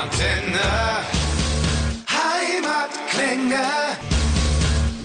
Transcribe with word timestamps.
Antenne. 0.00 1.02
Heimatklänge. 2.08 3.64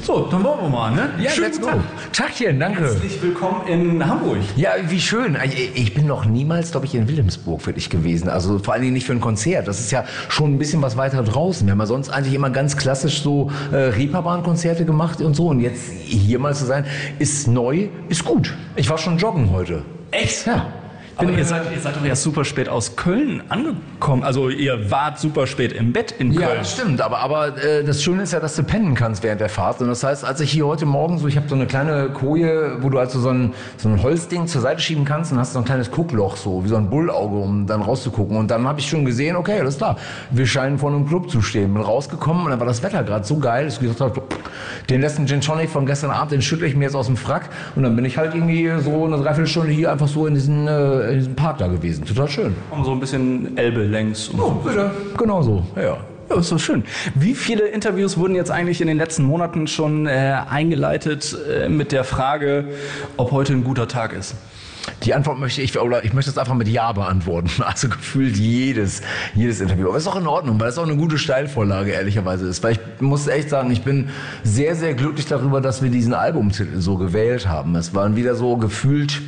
So, 0.04 0.28
dann 0.30 0.44
wollen 0.44 0.62
wir 0.62 0.70
mal, 0.70 0.92
ne? 0.92 1.10
Ja, 1.18 1.32
Schönen 1.32 1.48
let's 1.48 1.60
go. 1.60 1.68
Tag. 1.68 1.80
Tagchen, 2.12 2.60
danke. 2.60 2.84
Herzlich 2.84 3.20
willkommen 3.20 3.66
in 3.66 4.06
Hamburg. 4.06 4.38
Ja, 4.56 4.74
wie 4.88 5.02
schön. 5.02 5.36
Ich, 5.74 5.96
bin 5.96 6.06
noch 6.06 6.26
niemals, 6.26 6.70
glaube 6.70 6.86
ich, 6.86 6.94
in 6.94 7.08
Wilhelmsburg 7.08 7.66
wirklich 7.66 7.90
gewesen. 7.90 8.30
Also 8.30 8.60
vor 8.60 8.76
allen 8.76 8.84
Dingen 8.84 8.94
nicht 8.94 9.08
für 9.08 9.14
ein 9.14 9.22
Konzert. 9.22 9.68
Das 9.68 9.80
ist 9.80 9.90
ja 9.92 10.04
schon 10.30 10.54
ein 10.54 10.60
bisschen 10.60 10.84
was 10.84 10.96
weiter 10.96 11.24
draußen. 11.24 11.66
Wir 11.66 11.72
haben 11.72 11.80
ja 11.80 11.88
sonst 11.88 12.10
eigentlich 12.10 12.36
immer 12.36 12.52
ganz 12.52 12.78
klassisch 12.78 13.24
so 13.24 13.50
äh, 13.72 13.76
Reeperbahn-Konzerte 13.76 14.86
gemacht 14.86 15.22
und 15.22 15.34
so. 15.34 15.48
Und 15.48 15.60
jetzt 15.60 15.92
hier 16.04 16.38
mal 16.38 16.54
zu 16.54 16.66
sein, 16.66 16.86
ist 17.18 17.48
neu, 17.48 17.88
ist 18.10 18.24
gut. 18.26 18.54
Ich 18.76 18.92
war 18.92 19.00
schon 19.00 19.18
joggen 19.18 19.50
heute. 19.50 19.82
Echt? 20.12 20.46
Ja. 20.46 20.68
Aber 21.16 21.30
ihr 21.32 21.46
seid, 21.46 21.64
ihr 21.74 21.80
seid 21.80 21.96
doch 21.96 22.04
erst 22.04 22.24
super 22.24 22.44
spät 22.44 22.68
aus 22.68 22.96
Köln 22.96 23.44
angekommen. 23.50 24.24
Also 24.24 24.50
ihr 24.50 24.90
wart 24.90 25.20
super 25.20 25.46
spät 25.46 25.72
im 25.72 25.94
Bett 25.94 26.12
in 26.18 26.32
Ja, 26.32 26.48
Köln. 26.48 26.58
das 26.60 26.72
stimmt. 26.74 27.02
Aber, 27.02 27.20
aber 27.20 27.58
äh, 27.64 27.84
das 27.84 28.02
Schöne 28.02 28.24
ist 28.24 28.34
ja, 28.34 28.40
dass 28.40 28.56
du 28.56 28.64
pennen 28.64 28.96
kannst 28.96 29.22
während 29.24 29.40
der 29.40 29.50
Fahrt. 29.50 29.80
Und 29.82 29.90
das 29.90 30.04
heißt, 30.04 30.26
als 30.26 30.40
ich 30.42 30.52
hier 30.52 30.66
heute 30.66 30.86
Morgen 30.86 31.20
so, 31.20 31.28
ich 31.28 31.38
habe 31.38 31.48
so 31.48 31.56
eine 31.56 31.68
kleine 31.68 32.10
Koje, 32.10 32.78
wo 32.82 32.90
du 32.90 32.98
also 32.98 33.20
so 33.20 33.30
ein, 33.30 33.54
so 33.78 33.90
ein 33.90 34.02
Holzding 34.02 34.48
zur 34.48 34.62
Seite 34.62 34.82
schieben 34.82 35.06
kannst 35.06 35.32
und 35.32 35.38
hast 35.40 35.54
so 35.54 35.60
ein 35.60 35.66
kleines 35.66 35.92
Guckloch, 35.92 36.36
so 36.36 36.64
wie 36.64 36.70
so 36.70 36.76
ein 36.78 36.90
Bullauge, 36.90 37.36
um 37.36 37.68
dann 37.68 37.82
rauszugucken. 37.84 38.36
Und 38.38 38.50
dann 38.50 38.68
habe 38.68 38.80
ich 38.80 38.90
schon 38.90 39.06
gesehen, 39.06 39.36
okay, 39.36 39.60
alles 39.60 39.78
klar, 39.78 39.98
wir 40.32 40.48
scheinen 40.48 40.80
vor 40.80 40.90
einem 40.90 41.08
Club 41.08 41.30
zu 41.30 41.42
stehen. 41.42 41.74
Bin 41.74 41.84
rausgekommen 41.84 42.46
und 42.46 42.50
dann 42.52 42.60
war 42.60 42.68
das 42.68 42.82
Wetter 42.82 43.04
gerade 43.04 43.24
so 43.26 43.38
geil, 43.38 43.66
dass 43.66 43.76
ich 43.76 43.80
gesagt 43.82 44.00
habe, 44.00 44.22
den 44.90 45.02
letzten 45.02 45.28
Gin 45.28 45.42
Tonic 45.42 45.70
von 45.70 45.86
gestern 45.86 46.10
Abend, 46.12 46.32
den 46.32 46.42
schüttle 46.42 46.66
ich 46.68 46.76
mir 46.76 46.86
jetzt 46.86 46.96
aus 46.96 47.06
dem 47.06 47.18
Frack. 47.18 47.50
Und 47.76 47.84
dann 47.84 47.96
bin 47.96 48.04
ich 48.06 48.18
halt 48.18 48.34
irgendwie 48.34 48.72
so 48.82 49.06
eine 49.06 49.18
Dreiviertelstunde 49.18 49.72
hier 49.72 49.92
einfach 49.92 50.08
so 50.08 50.26
in 50.28 50.34
diesen, 50.34 50.68
äh, 50.68 51.03
in 51.10 51.16
diesem 51.20 51.36
Park 51.36 51.58
da 51.60 51.68
gewesen. 51.68 52.06
Total 52.06 52.28
schön. 52.30 52.56
Um 52.72 52.84
so 52.84 52.92
ein 52.92 53.00
bisschen 53.00 53.58
Elbe 53.58 53.84
längs. 53.84 54.30
Und 54.30 54.40
Oh, 54.40 54.60
so. 54.64 54.70
bitte. 54.70 54.92
Genau 55.18 55.42
so, 55.42 55.64
ja. 55.76 55.98
Ja, 56.30 56.40
ist 56.40 56.52
doch 56.52 56.60
schön. 56.60 56.84
Wie 57.16 57.34
viele 57.36 57.68
Interviews 57.68 58.18
wurden 58.18 58.34
jetzt 58.36 58.50
eigentlich 58.50 58.80
in 58.80 58.88
den 58.88 58.98
letzten 58.98 59.24
Monaten 59.24 59.68
schon 59.68 60.08
äh, 60.08 60.38
eingeleitet 60.50 61.36
äh, 61.52 61.68
mit 61.68 61.92
der 61.92 62.06
Frage, 62.06 62.66
ob 63.18 63.32
heute 63.32 63.54
ein 63.54 63.64
guter 63.66 63.88
Tag 63.90 64.14
ist? 64.14 64.34
Die 65.04 65.14
Antwort 65.14 65.38
möchte 65.40 65.62
ich, 65.62 65.78
oder 65.80 66.04
ich 66.04 66.14
möchte 66.14 66.30
es 66.32 66.38
einfach 66.38 66.56
mit 66.56 66.68
Ja 66.68 66.92
beantworten. 66.94 67.50
Also 67.66 67.88
gefühlt 67.90 68.36
jedes, 68.38 69.02
jedes 69.36 69.60
Interview. 69.62 69.88
Aber 69.90 69.98
ist 69.98 70.08
auch 70.08 70.16
in 70.20 70.28
Ordnung, 70.28 70.60
weil 70.60 70.70
es 70.70 70.78
auch 70.78 70.84
eine 70.88 70.96
gute 70.98 71.18
Steilvorlage 71.18 71.92
ehrlicherweise 71.92 72.48
ist. 72.48 72.64
Weil 72.64 72.74
ich 72.74 73.02
muss 73.02 73.28
echt 73.28 73.50
sagen, 73.50 73.72
ich 73.72 73.82
bin 73.84 74.10
sehr, 74.44 74.76
sehr 74.76 74.94
glücklich 74.94 75.26
darüber, 75.28 75.60
dass 75.62 75.82
wir 75.84 75.90
diesen 75.90 76.14
Albumtitel 76.14 76.80
so 76.80 76.98
gewählt 76.98 77.48
haben. 77.50 77.76
Es 77.76 77.94
waren 77.94 78.16
wieder 78.16 78.36
so 78.36 78.56
gefühlt 78.58 79.22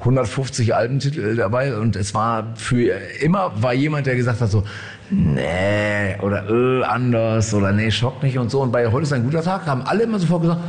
150 0.00 0.74
Albentitel 0.74 1.36
dabei 1.36 1.76
und 1.76 1.96
es 1.96 2.14
war 2.14 2.54
für 2.54 2.92
immer 3.20 3.52
war 3.56 3.74
jemand, 3.74 4.06
der 4.06 4.14
gesagt 4.14 4.40
hat 4.40 4.50
so, 4.50 4.62
nee, 5.10 6.16
oder 6.20 6.48
äh, 6.48 6.84
anders 6.84 7.52
oder 7.52 7.72
nee, 7.72 7.90
schock 7.90 8.22
nicht 8.22 8.38
und 8.38 8.50
so. 8.50 8.60
Und 8.60 8.70
bei 8.70 8.86
heute 8.90 9.02
ist 9.02 9.12
ein 9.12 9.24
guter 9.24 9.42
Tag, 9.42 9.66
haben 9.66 9.82
alle 9.82 10.04
immer 10.04 10.18
sofort 10.18 10.42
gesagt, 10.42 10.60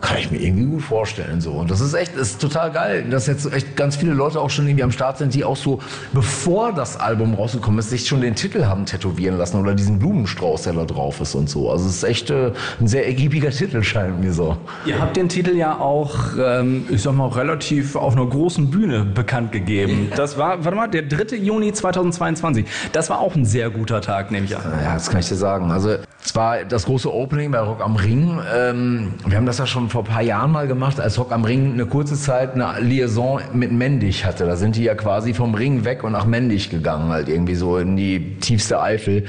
kann 0.00 0.18
ich 0.18 0.30
mir 0.30 0.38
irgendwie 0.38 0.66
gut 0.66 0.82
vorstellen 0.82 1.40
so 1.40 1.52
und 1.52 1.70
das 1.70 1.80
ist 1.80 1.94
echt 1.94 2.14
ist 2.16 2.40
total 2.40 2.70
geil 2.70 3.06
dass 3.10 3.26
jetzt 3.26 3.52
echt 3.52 3.76
ganz 3.76 3.96
viele 3.96 4.12
Leute 4.12 4.40
auch 4.40 4.50
schon 4.50 4.66
irgendwie 4.66 4.84
am 4.84 4.92
Start 4.92 5.18
sind 5.18 5.34
die 5.34 5.44
auch 5.44 5.56
so 5.56 5.80
bevor 6.12 6.72
das 6.72 6.98
Album 6.98 7.34
rausgekommen 7.34 7.78
ist 7.78 7.90
sich 7.90 8.06
schon 8.06 8.20
den 8.20 8.34
Titel 8.34 8.66
haben 8.66 8.86
tätowieren 8.86 9.38
lassen 9.38 9.60
oder 9.60 9.74
diesen 9.74 9.98
Blumenstrauß 9.98 10.62
der 10.62 10.74
da 10.74 10.84
drauf 10.84 11.20
ist 11.20 11.34
und 11.34 11.48
so 11.48 11.70
also 11.70 11.86
es 11.86 11.96
ist 11.96 12.04
echt 12.04 12.30
äh, 12.30 12.52
ein 12.80 12.88
sehr 12.88 13.06
ergiebiger 13.06 13.50
Titel 13.50 13.82
scheint 13.82 14.20
mir 14.20 14.32
so 14.32 14.56
Ihr 14.84 15.00
habt 15.00 15.16
den 15.16 15.28
Titel 15.28 15.56
ja 15.56 15.78
auch, 15.78 16.14
ähm, 16.38 16.86
ich 16.88 17.02
sag 17.02 17.14
mal, 17.14 17.28
relativ 17.28 17.96
auf 17.96 18.14
einer 18.14 18.26
großen 18.26 18.70
Bühne 18.70 19.04
bekannt 19.04 19.52
gegeben. 19.52 20.12
Das 20.16 20.38
war, 20.38 20.64
warte 20.64 20.76
mal, 20.76 20.86
der 20.88 21.02
3. 21.02 21.36
Juni 21.36 21.72
2022. 21.72 22.64
Das 22.92 23.10
war 23.10 23.20
auch 23.20 23.34
ein 23.34 23.44
sehr 23.44 23.70
guter 23.70 24.00
Tag, 24.00 24.30
nehme 24.30 24.46
ich 24.46 24.56
an. 24.56 24.62
Ja, 24.82 24.94
das 24.94 25.10
kann 25.10 25.20
ich 25.20 25.28
dir 25.28 25.34
sagen. 25.34 25.70
Also 25.70 25.96
es 26.24 26.34
war 26.34 26.64
das 26.64 26.86
große 26.86 27.12
Opening 27.12 27.50
bei 27.50 27.58
Rock 27.58 27.80
am 27.80 27.96
Ring. 27.96 28.40
Ähm, 28.54 29.14
wir 29.26 29.36
haben 29.36 29.46
das 29.46 29.58
ja 29.58 29.66
schon 29.66 29.85
vor 29.88 30.02
ein 30.02 30.06
paar 30.06 30.22
Jahren 30.22 30.52
mal 30.52 30.66
gemacht, 30.66 31.00
als 31.00 31.18
Rock 31.18 31.32
am 31.32 31.44
Ring 31.44 31.72
eine 31.72 31.86
kurze 31.86 32.14
Zeit 32.14 32.54
eine 32.54 32.80
Liaison 32.80 33.40
mit 33.52 33.72
Mendig 33.72 34.24
hatte. 34.24 34.46
Da 34.46 34.56
sind 34.56 34.76
die 34.76 34.84
ja 34.84 34.94
quasi 34.94 35.34
vom 35.34 35.54
Ring 35.54 35.84
weg 35.84 36.04
und 36.04 36.12
nach 36.12 36.26
Mendig 36.26 36.70
gegangen, 36.70 37.10
halt 37.10 37.28
irgendwie 37.28 37.54
so 37.54 37.78
in 37.78 37.96
die 37.96 38.36
tiefste 38.40 38.80
Eifel. 38.80 39.24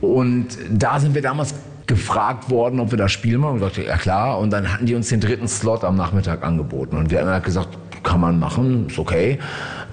Und 0.00 0.48
da 0.70 0.98
sind 1.00 1.14
wir 1.14 1.22
damals 1.22 1.54
gefragt 1.86 2.50
worden, 2.50 2.80
ob 2.80 2.90
wir 2.90 2.98
da 2.98 3.08
spielen 3.08 3.42
wollen. 3.42 3.54
Und 3.54 3.60
wir 3.60 3.68
sagten, 3.68 3.86
ja 3.86 3.96
klar. 3.96 4.38
Und 4.38 4.52
dann 4.52 4.72
hatten 4.72 4.86
die 4.86 4.94
uns 4.94 5.08
den 5.08 5.20
dritten 5.20 5.48
Slot 5.48 5.84
am 5.84 5.96
Nachmittag 5.96 6.44
angeboten. 6.44 6.96
Und 6.96 7.10
wir 7.10 7.20
haben 7.20 7.28
halt 7.28 7.44
gesagt, 7.44 7.70
kann 8.02 8.20
man 8.20 8.38
machen, 8.38 8.86
ist 8.88 8.98
okay. 8.98 9.38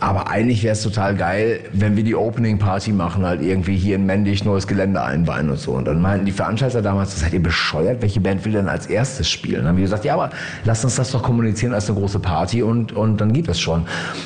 Aber 0.04 0.28
eigentlich 0.28 0.62
wäre 0.64 0.74
es 0.74 0.82
total 0.82 1.16
geil, 1.16 1.62
wenn 1.72 1.96
wir 1.96 2.04
die 2.04 2.14
Opening 2.14 2.60
Party 2.60 2.92
machen, 2.92 3.26
halt 3.26 3.42
irgendwie 3.42 3.78
hier 3.78 3.96
in 3.96 4.06
Mendig 4.06 4.44
neues 4.44 4.68
Gelände 4.68 5.02
einweihen 5.02 5.50
und 5.50 5.58
so. 5.58 5.72
Und 5.72 5.86
dann 5.86 6.02
meinten 6.02 6.26
die 6.26 6.34
Veranstalter 6.34 6.82
damals, 6.82 7.18
seid 7.18 7.32
ihr 7.32 7.42
bescheuert? 7.42 8.02
Welche 8.02 8.20
Band 8.20 8.44
will 8.44 8.52
denn 8.52 8.68
als 8.68 8.88
erstes 8.88 9.30
spielen? 9.30 9.60
Dann 9.60 9.68
haben 9.70 9.78
wir 9.78 9.84
gesagt, 9.84 10.04
ja, 10.04 10.16
aber 10.16 10.32
lasst 10.66 10.84
uns 10.84 10.96
das 10.96 11.12
doch 11.12 11.24
kommunizieren 11.24 11.74
als 11.74 11.90
eine 11.90 11.98
große 11.98 12.20
Party 12.20 12.62
und, 12.62 12.92
und 12.92 13.22
dann 13.22 13.32
geht 13.32 13.48
das 13.48 13.62
schon. 13.62 13.86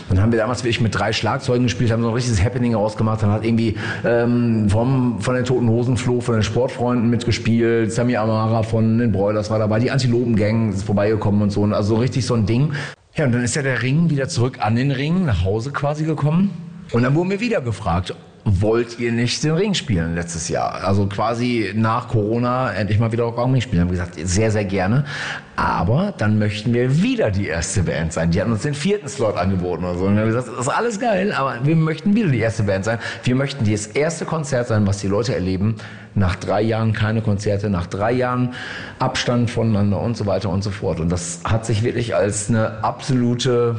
Dann 0.10 0.20
haben 0.20 0.32
wir 0.32 0.40
damals 0.40 0.64
wirklich 0.64 0.82
mit 0.82 0.98
drei 0.98 1.14
Schlagzeugen 1.14 1.66
gespielt, 1.66 1.92
haben 1.92 2.02
so 2.02 2.08
ein 2.08 2.16
richtiges 2.16 2.44
Happening 2.44 2.74
ausgemacht. 2.74 3.22
Dann 3.22 3.30
hat 3.30 3.46
irgendwie 3.46 3.76
ähm, 4.04 4.68
vom, 4.72 5.22
von 5.22 5.36
den 5.36 5.46
Toten 5.46 5.70
Hosen 5.70 5.96
Flo 5.96 6.22
von 6.22 6.34
den 6.34 6.44
Sportfreunden 6.44 7.08
mitgespielt, 7.08 7.94
Sammy 7.94 8.18
Amara 8.18 8.64
von 8.64 8.98
den 8.98 9.12
Broilers 9.12 9.52
war 9.52 9.60
dabei, 9.60 9.80
die 9.80 9.92
Antilopen-Gang 9.92 10.74
ist 10.74 10.86
vorbeigekommen 10.86 11.44
und 11.44 11.52
so. 11.52 11.64
Also 11.66 11.94
so 11.94 12.02
richtig 12.02 12.26
so 12.26 12.34
ein 12.34 12.48
Ding. 12.48 12.72
Ja, 13.18 13.26
und 13.26 13.32
dann 13.32 13.44
ist 13.44 13.56
ja 13.56 13.64
der 13.64 13.82
Ring 13.82 14.12
wieder 14.12 14.30
zurück 14.30 14.60
an 14.60 14.76
den 14.76 14.92
Ring, 14.92 15.26
nach 15.26 15.44
Hause 15.44 15.72
quasi 15.72 16.06
gekommen. 16.06 16.52
Und 16.92 17.02
dann 17.02 17.16
wurden 17.16 17.32
wir 17.32 17.40
wieder 17.40 17.62
gefragt, 17.62 18.16
wollt 18.48 18.98
ihr 18.98 19.12
nicht 19.12 19.44
den 19.44 19.52
Ring 19.52 19.74
spielen 19.74 20.16
letztes 20.16 20.48
Jahr? 20.48 20.84
Also 20.86 21.06
quasi 21.08 21.74
nach 21.76 22.08
Corona 22.08 22.72
endlich 22.72 22.98
mal 22.98 23.12
wieder 23.12 23.26
Rock 23.26 23.40
am 23.40 23.52
Ring 23.52 23.62
spielen. 23.62 23.82
Haben 23.82 23.92
gesagt, 23.92 24.16
sehr, 24.18 24.52
sehr 24.52 24.64
gerne. 24.64 25.04
Aber 25.58 26.14
dann 26.18 26.40
möchten 26.40 26.74
wir 26.74 27.02
wieder 27.02 27.30
die 27.30 27.48
erste 27.48 27.84
Band 27.84 28.14
sein. 28.14 28.32
Die 28.32 28.40
hatten 28.40 28.52
uns 28.52 28.62
den 28.62 28.74
vierten 28.74 29.10
Slot 29.10 29.36
angeboten 29.36 29.84
oder 29.84 29.98
so. 29.98 30.06
Und 30.06 30.16
wir 30.16 30.22
haben 30.22 30.30
gesagt, 30.30 30.48
das 30.48 30.68
ist 30.68 30.70
alles 30.70 31.00
geil, 31.00 31.34
aber 31.34 31.60
wir 31.64 31.76
möchten 31.76 32.16
wieder 32.16 32.30
die 32.30 32.40
erste 32.40 32.64
Band 32.64 32.86
sein. 32.86 33.00
Wir 33.24 33.36
möchten 33.36 33.70
das 33.70 33.88
erste 33.88 34.24
Konzert 34.24 34.68
sein, 34.68 34.88
was 34.88 35.00
die 35.00 35.08
Leute 35.08 35.34
erleben. 35.34 35.76
Nach 36.16 36.36
drei 36.36 36.62
Jahren 36.62 36.94
keine 36.94 37.22
Konzerte, 37.22 37.70
nach 37.70 37.88
drei 37.88 38.14
Jahren 38.14 38.54
Abstand 38.98 39.52
voneinander 39.52 40.00
und 40.00 40.16
so 40.16 40.26
weiter 40.26 40.50
und 40.50 40.64
so 40.64 40.72
fort. 40.72 41.00
Und 41.00 41.12
das 41.12 41.42
hat 41.44 41.66
sich 41.66 41.84
wirklich 41.84 42.16
als 42.16 42.50
eine 42.50 42.84
absolute 42.84 43.76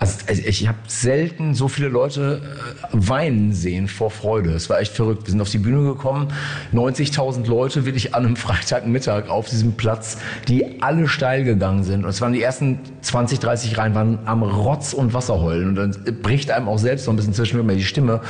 also 0.00 0.18
ich, 0.32 0.66
habe 0.66 0.78
selten 0.86 1.54
so 1.54 1.68
viele 1.68 1.88
Leute 1.88 2.40
äh, 2.42 2.86
weinen 2.92 3.52
sehen 3.52 3.86
vor 3.86 4.10
Freude. 4.10 4.50
Es 4.52 4.70
war 4.70 4.80
echt 4.80 4.94
verrückt. 4.94 5.26
Wir 5.26 5.32
sind 5.32 5.42
auf 5.42 5.50
die 5.50 5.58
Bühne 5.58 5.82
gekommen, 5.82 6.28
90.000 6.72 7.46
Leute 7.46 7.84
wirklich 7.84 8.14
an 8.14 8.24
einem 8.24 8.36
Freitagmittag 8.36 9.28
auf 9.28 9.50
diesem 9.50 9.74
Platz, 9.74 10.16
die 10.48 10.80
alle 10.80 11.06
steil 11.06 11.44
gegangen 11.44 11.84
sind. 11.84 12.04
Und 12.04 12.10
es 12.10 12.22
waren 12.22 12.32
die 12.32 12.42
ersten 12.42 12.78
20, 13.02 13.40
30 13.40 13.76
Reihen 13.76 13.94
waren 13.94 14.18
am 14.24 14.42
Rotz 14.42 14.94
und 14.94 15.12
Wasser 15.12 15.38
heulen. 15.38 15.68
Und 15.68 15.74
dann 15.74 16.22
bricht 16.22 16.50
einem 16.50 16.68
auch 16.68 16.78
selbst 16.78 17.04
so 17.04 17.10
ein 17.10 17.16
bisschen 17.16 17.34
zwischendurch 17.34 17.66
mal 17.66 17.76
die 17.76 17.84
Stimme, 17.84 18.22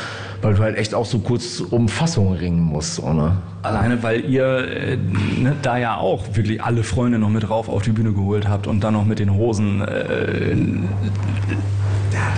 weil 0.42 0.54
du 0.54 0.62
halt 0.62 0.76
echt 0.76 0.92
auch 0.92 1.06
so 1.06 1.20
kurz 1.20 1.60
um 1.60 1.88
Fassung 1.88 2.32
ringen 2.32 2.62
musst. 2.62 2.97
So, 2.97 3.12
ne? 3.12 3.37
Alleine, 3.62 4.02
weil 4.02 4.25
ihr 4.25 4.58
äh, 4.58 4.97
ne, 4.97 5.54
da 5.62 5.78
ja 5.78 5.98
auch 5.98 6.34
wirklich 6.34 6.62
alle 6.62 6.82
Freunde 6.82 7.20
noch 7.20 7.28
mit 7.28 7.48
rauf 7.48 7.69
auf 7.69 7.82
die 7.82 7.91
Bühne 7.91 8.12
geholt 8.12 8.48
habt 8.48 8.66
und 8.66 8.82
dann 8.82 8.94
noch 8.94 9.04
mit 9.04 9.20
den 9.20 9.34
Hosen. 9.34 9.82
Äh, 9.82 10.56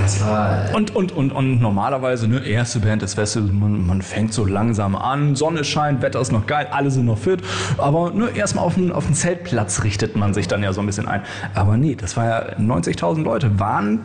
Das 0.03 0.21
war 0.21 0.75
und, 0.75 0.94
und, 0.94 1.12
und, 1.12 1.33
und 1.33 1.60
normalerweise, 1.60 2.28
ne, 2.28 2.44
erste 2.44 2.81
Band 2.81 3.03
des 3.03 3.15
Festivals, 3.15 3.53
man, 3.53 3.87
man 3.87 4.03
fängt 4.03 4.33
so 4.33 4.44
langsam 4.44 4.97
an, 4.97 5.37
Sonne 5.37 5.65
scheint, 5.65 6.03
Wetter 6.03 6.21
ist 6.21 6.33
noch 6.33 6.47
geil, 6.47 6.66
alle 6.71 6.91
sind 6.91 7.06
noch 7.06 7.19
fit, 7.19 7.41
aber 7.78 8.11
ne, 8.11 8.28
erstmal 8.34 8.65
auf 8.65 8.75
den, 8.75 8.93
auf 8.93 9.06
den 9.06 9.15
Zeltplatz 9.15 9.84
richtet 9.84 10.16
man 10.16 10.34
sich 10.34 10.49
dann 10.49 10.62
ja 10.62 10.72
so 10.72 10.81
ein 10.81 10.87
bisschen 10.87 11.09
ein. 11.09 11.22
Aber 11.55 11.77
nee, 11.77 11.94
das 11.94 12.16
war 12.16 12.27
ja 12.27 12.56
90.000 12.59 13.22
Leute, 13.22 13.59
waren 13.59 14.00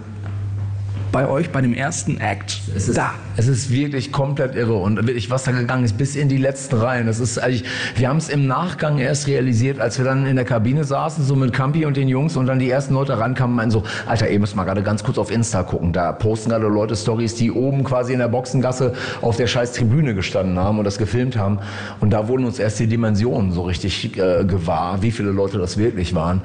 bei 1.12 1.28
euch 1.28 1.52
bei 1.52 1.62
dem 1.62 1.74
ersten 1.74 2.20
Act 2.20 2.62
Es 2.76 2.88
ist, 2.88 2.98
da. 2.98 3.14
es 3.36 3.48
ist 3.48 3.72
wirklich 3.72 4.12
komplett 4.12 4.56
irre 4.56 4.76
und 4.76 4.96
wirklich, 5.08 5.30
was 5.30 5.44
da 5.44 5.52
gegangen 5.52 5.84
ist, 5.84 5.98
bis 5.98 6.16
in 6.16 6.30
die 6.30 6.38
letzten 6.38 6.76
Reihen. 6.76 7.08
Das 7.08 7.20
ist 7.20 7.38
eigentlich, 7.38 7.64
wir 7.96 8.10
haben 8.10 8.18
es 8.18 8.30
im 8.30 8.48
Nachgang 8.48 8.98
erst 8.98 9.28
realisiert, 9.28 9.80
als 9.80 9.98
wir 9.98 10.06
dann 10.06 10.26
in 10.26 10.36
der 10.36 10.46
Kabine 10.46 10.84
saßen, 10.84 11.24
so 11.24 11.36
mit 11.36 11.54
Campi 11.54 11.86
und 11.86 11.98
den 11.98 12.08
Jungs 12.08 12.36
und 12.36 12.48
dann 12.48 12.60
die 12.60 12.70
ersten 12.70 12.94
Leute 12.94 13.18
rankamen 13.18 13.52
und 13.54 13.58
meinten 13.58 13.72
so, 13.72 13.84
Alter, 14.06 14.30
ihr 14.30 14.40
müsst 14.40 14.56
mal 14.56 14.64
gerade 14.64 14.84
ganz 14.84 15.04
kurz 15.04 15.18
auf 15.18 15.32
Insta 15.32 15.64
gucken. 15.64 15.94
Da 15.94 16.12
posten 16.12 16.50
gerade 16.50 16.68
Leute 16.68 16.96
Stories, 16.96 17.36
die 17.36 17.52
oben 17.52 17.84
quasi 17.84 18.14
in 18.14 18.20
der 18.20 18.28
Boxengasse 18.28 18.94
auf 19.22 19.38
der 19.38 19.48
scheiß 19.48 19.74
Tribüne 19.74 20.16
gestanden 20.16 20.60
haben 20.60 20.78
und 20.78 20.84
das 20.84 20.98
gefilmt 20.98 21.38
haben. 21.38 21.60
Und 22.00 22.12
da 22.12 22.28
wurden 22.28 22.46
uns 22.46 22.60
erst 22.60 22.80
die 22.80 22.88
Dimensionen 22.88 23.52
so 23.52 23.64
richtig 23.64 24.18
äh, 24.18 24.44
gewahr, 24.46 25.02
wie 25.02 25.12
viele 25.12 25.32
Leute 25.32 25.58
das 25.58 25.78
wirklich 25.78 26.14
waren. 26.14 26.42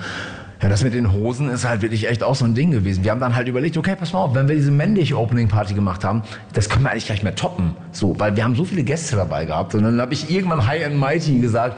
Ja, 0.62 0.68
das 0.68 0.84
mit 0.84 0.94
den 0.94 1.12
Hosen 1.12 1.50
ist 1.50 1.64
halt 1.64 1.82
wirklich 1.82 2.08
echt 2.08 2.22
auch 2.22 2.36
so 2.36 2.44
ein 2.44 2.54
Ding 2.54 2.70
gewesen. 2.70 3.02
Wir 3.02 3.10
haben 3.10 3.18
dann 3.18 3.34
halt 3.34 3.48
überlegt, 3.48 3.76
okay, 3.76 3.96
pass 3.98 4.12
mal 4.12 4.20
auf, 4.20 4.34
wenn 4.36 4.46
wir 4.46 4.54
diese 4.54 4.70
männliche 4.70 5.18
Opening 5.18 5.48
Party 5.48 5.74
gemacht 5.74 6.04
haben, 6.04 6.22
das 6.52 6.68
können 6.68 6.84
wir 6.84 6.92
eigentlich 6.92 7.08
gar 7.08 7.14
nicht 7.14 7.24
mehr 7.24 7.34
toppen. 7.34 7.74
So, 7.90 8.14
weil 8.20 8.36
wir 8.36 8.44
haben 8.44 8.54
so 8.54 8.64
viele 8.64 8.84
Gäste 8.84 9.16
dabei 9.16 9.44
gehabt. 9.44 9.74
Und 9.74 9.82
dann 9.82 10.00
habe 10.00 10.12
ich 10.14 10.30
irgendwann 10.30 10.64
High 10.64 10.86
and 10.86 11.00
Mighty 11.00 11.40
gesagt, 11.40 11.76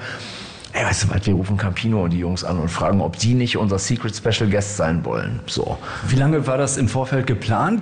ey, 0.75 0.85
weißt 0.85 1.05
du 1.05 1.15
was, 1.15 1.27
wir 1.27 1.33
rufen 1.33 1.57
Campino 1.57 2.05
und 2.05 2.11
die 2.11 2.19
Jungs 2.19 2.45
an 2.45 2.59
und 2.59 2.69
fragen, 2.69 3.01
ob 3.01 3.17
die 3.17 3.33
nicht 3.33 3.57
unser 3.57 3.79
Secret 3.79 4.15
Special 4.15 4.51
Guest 4.51 4.77
sein 4.77 5.03
wollen. 5.07 5.41
So. 5.47 5.79
Wie 6.09 6.17
lange 6.17 6.47
war 6.47 6.59
das 6.59 6.77
im 6.77 6.89
Vorfeld 6.89 7.27
geplant 7.27 7.81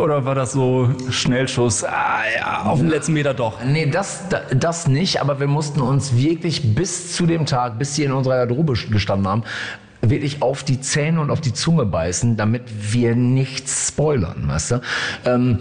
oder 0.00 0.26
war 0.26 0.36
das 0.36 0.52
so 0.52 0.90
Schnellschuss? 1.10 1.82
Ah, 1.82 2.20
ja, 2.38 2.62
auf 2.66 2.78
den 2.78 2.88
letzten 2.88 3.14
Meter 3.14 3.34
doch. 3.34 3.64
Nee, 3.64 3.86
das, 3.86 4.26
das 4.54 4.86
nicht, 4.86 5.20
aber 5.20 5.40
wir 5.40 5.48
mussten 5.48 5.80
uns 5.80 6.14
wirklich 6.16 6.74
bis 6.74 7.16
zu 7.16 7.26
dem 7.26 7.46
Tag, 7.46 7.80
bis 7.80 7.96
sie 7.96 8.04
in 8.04 8.12
unserer 8.12 8.36
Garderobe 8.36 8.74
gestanden 8.74 9.26
haben, 9.26 9.42
wirklich 10.10 10.42
auf 10.42 10.64
die 10.64 10.80
Zähne 10.80 11.20
und 11.20 11.30
auf 11.30 11.40
die 11.40 11.52
Zunge 11.52 11.86
beißen, 11.86 12.36
damit 12.36 12.62
wir 12.92 13.14
nichts 13.14 13.88
spoilern, 13.88 14.44
weißt 14.46 14.70
du? 14.72 14.80
Ähm, 15.24 15.58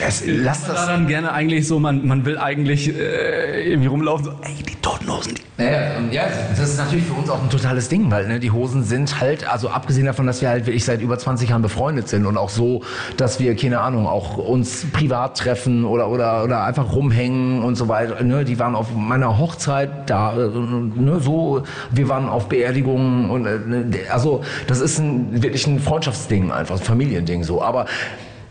das, 0.00 0.22
lass 0.26 0.64
das. 0.64 0.74
Da 0.74 0.86
dann 0.86 1.06
gerne 1.06 1.32
eigentlich 1.32 1.66
so, 1.66 1.78
man, 1.78 2.06
man 2.06 2.24
will 2.24 2.38
eigentlich 2.38 2.88
äh, 2.88 3.70
irgendwie 3.70 3.88
rumlaufen, 3.88 4.24
so, 4.24 4.30
ey, 4.42 4.62
die 4.62 4.76
Totenhosen, 4.76 5.34
die 5.34 5.42
ja, 5.56 6.00
ja, 6.10 6.22
das 6.50 6.70
ist 6.70 6.78
natürlich 6.78 7.04
für 7.04 7.12
uns 7.12 7.30
auch 7.30 7.40
ein 7.40 7.48
totales 7.48 7.88
Ding, 7.88 8.10
weil 8.10 8.26
ne, 8.26 8.40
die 8.40 8.50
Hosen 8.50 8.82
sind 8.82 9.20
halt, 9.20 9.48
also 9.48 9.68
abgesehen 9.68 10.04
davon, 10.04 10.26
dass 10.26 10.42
wir 10.42 10.48
halt 10.48 10.66
wirklich 10.66 10.84
seit 10.84 11.00
über 11.00 11.16
20 11.16 11.50
Jahren 11.50 11.62
befreundet 11.62 12.08
sind 12.08 12.26
und 12.26 12.36
auch 12.36 12.48
so, 12.48 12.82
dass 13.16 13.38
wir, 13.38 13.54
keine 13.54 13.80
Ahnung, 13.80 14.08
auch 14.08 14.36
uns 14.36 14.84
privat 14.92 15.38
treffen 15.38 15.84
oder, 15.84 16.08
oder, 16.08 16.42
oder 16.42 16.64
einfach 16.64 16.92
rumhängen 16.92 17.62
und 17.62 17.76
so 17.76 17.86
weiter. 17.86 18.20
Ne, 18.24 18.44
die 18.44 18.58
waren 18.58 18.74
auf 18.74 18.92
meiner 18.96 19.38
Hochzeit 19.38 20.10
da, 20.10 20.32
äh, 20.32 20.48
ne, 20.48 21.20
so, 21.20 21.62
wir 21.92 22.08
waren 22.08 22.28
auf 22.28 22.48
Beerdigungen 22.48 23.30
und 23.30 23.46
äh, 23.46 23.58
ne, 23.64 23.83
also 24.10 24.42
das 24.66 24.80
ist 24.80 24.98
ein, 24.98 25.42
wirklich 25.42 25.66
ein 25.66 25.80
Freundschaftsding 25.80 26.50
einfach, 26.50 26.78
ein 26.78 26.84
Familiending 26.84 27.44
so. 27.44 27.62
Aber 27.62 27.86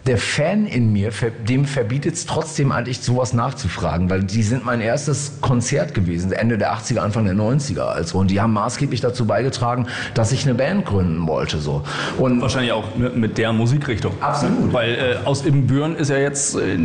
der 0.06 0.18
Fan 0.18 0.66
in 0.66 0.92
mir, 0.92 1.12
dem 1.48 1.64
verbietet 1.64 2.16
es 2.16 2.26
trotzdem 2.26 2.74
eigentlich 2.74 3.00
sowas 3.00 3.32
nachzufragen, 3.34 4.10
weil 4.10 4.24
die 4.24 4.44
sind 4.44 4.66
mein 4.66 4.82
erstes 4.82 5.40
Konzert 5.40 5.94
gewesen, 5.94 6.34
Ende 6.34 6.58
der 6.58 6.74
80er, 6.74 7.00
Anfang 7.00 7.24
der 7.24 7.36
90er. 7.36 7.84
Also, 7.84 8.18
und 8.18 8.30
die 8.30 8.42
haben 8.42 8.52
maßgeblich 8.52 9.00
dazu 9.00 9.26
beigetragen, 9.26 9.88
dass 10.14 10.34
ich 10.34 10.44
eine 10.46 10.56
Band 10.56 10.86
gründen 10.86 11.26
wollte. 11.26 11.60
So. 11.60 11.84
Und 12.18 12.42
Wahrscheinlich 12.42 12.74
auch 12.74 12.96
mit 12.96 13.38
der 13.38 13.54
Musikrichtung. 13.54 14.12
Absolut. 14.20 14.74
Weil 14.74 14.94
äh, 14.94 15.26
aus 15.26 15.46
Ibbenbüren 15.46 15.96
ist 15.96 16.10
ja 16.10 16.18
jetzt 16.18 16.58
äh, 16.58 16.78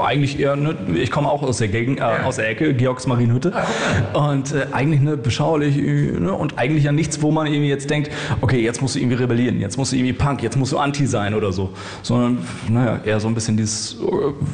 eigentlich 0.00 0.38
eher, 0.38 0.54
ne, 0.54 0.76
ich 0.94 1.10
komme 1.10 1.28
auch 1.28 1.42
aus 1.42 1.58
der 1.58 1.68
Gegend, 1.68 1.98
äh, 1.98 2.02
ja. 2.02 2.22
aus 2.22 2.36
der 2.36 2.48
Ecke, 2.48 2.74
Georgs 2.74 3.08
Marienhütte. 3.08 3.52
Ja, 3.54 4.20
und 4.20 4.52
äh, 4.52 4.68
eigentlich 4.70 5.00
eine 5.00 5.16
beschaulich 5.16 5.76
ne, 5.76 6.32
und 6.32 6.58
eigentlich 6.58 6.84
ja 6.84 6.92
nichts, 6.92 7.20
wo 7.22 7.32
man 7.32 7.48
irgendwie 7.48 7.68
jetzt 7.68 7.90
denkt, 7.90 8.12
okay, 8.40 8.62
jetzt 8.62 8.82
musst 8.82 8.94
du 8.94 9.00
irgendwie 9.00 9.16
rebellieren, 9.16 9.58
jetzt 9.58 9.76
musst 9.76 9.90
du 9.90 9.96
irgendwie 9.96 10.12
Punk, 10.12 10.44
jetzt 10.44 10.56
musst 10.56 10.70
du 10.70 10.78
Anti 10.78 11.06
sein 11.06 11.34
oder 11.34 11.52
so. 11.52 11.70
Sondern 12.02 12.35
naja, 12.68 13.00
eher 13.04 13.20
so 13.20 13.28
ein 13.28 13.34
bisschen 13.34 13.56
dieses, 13.56 13.96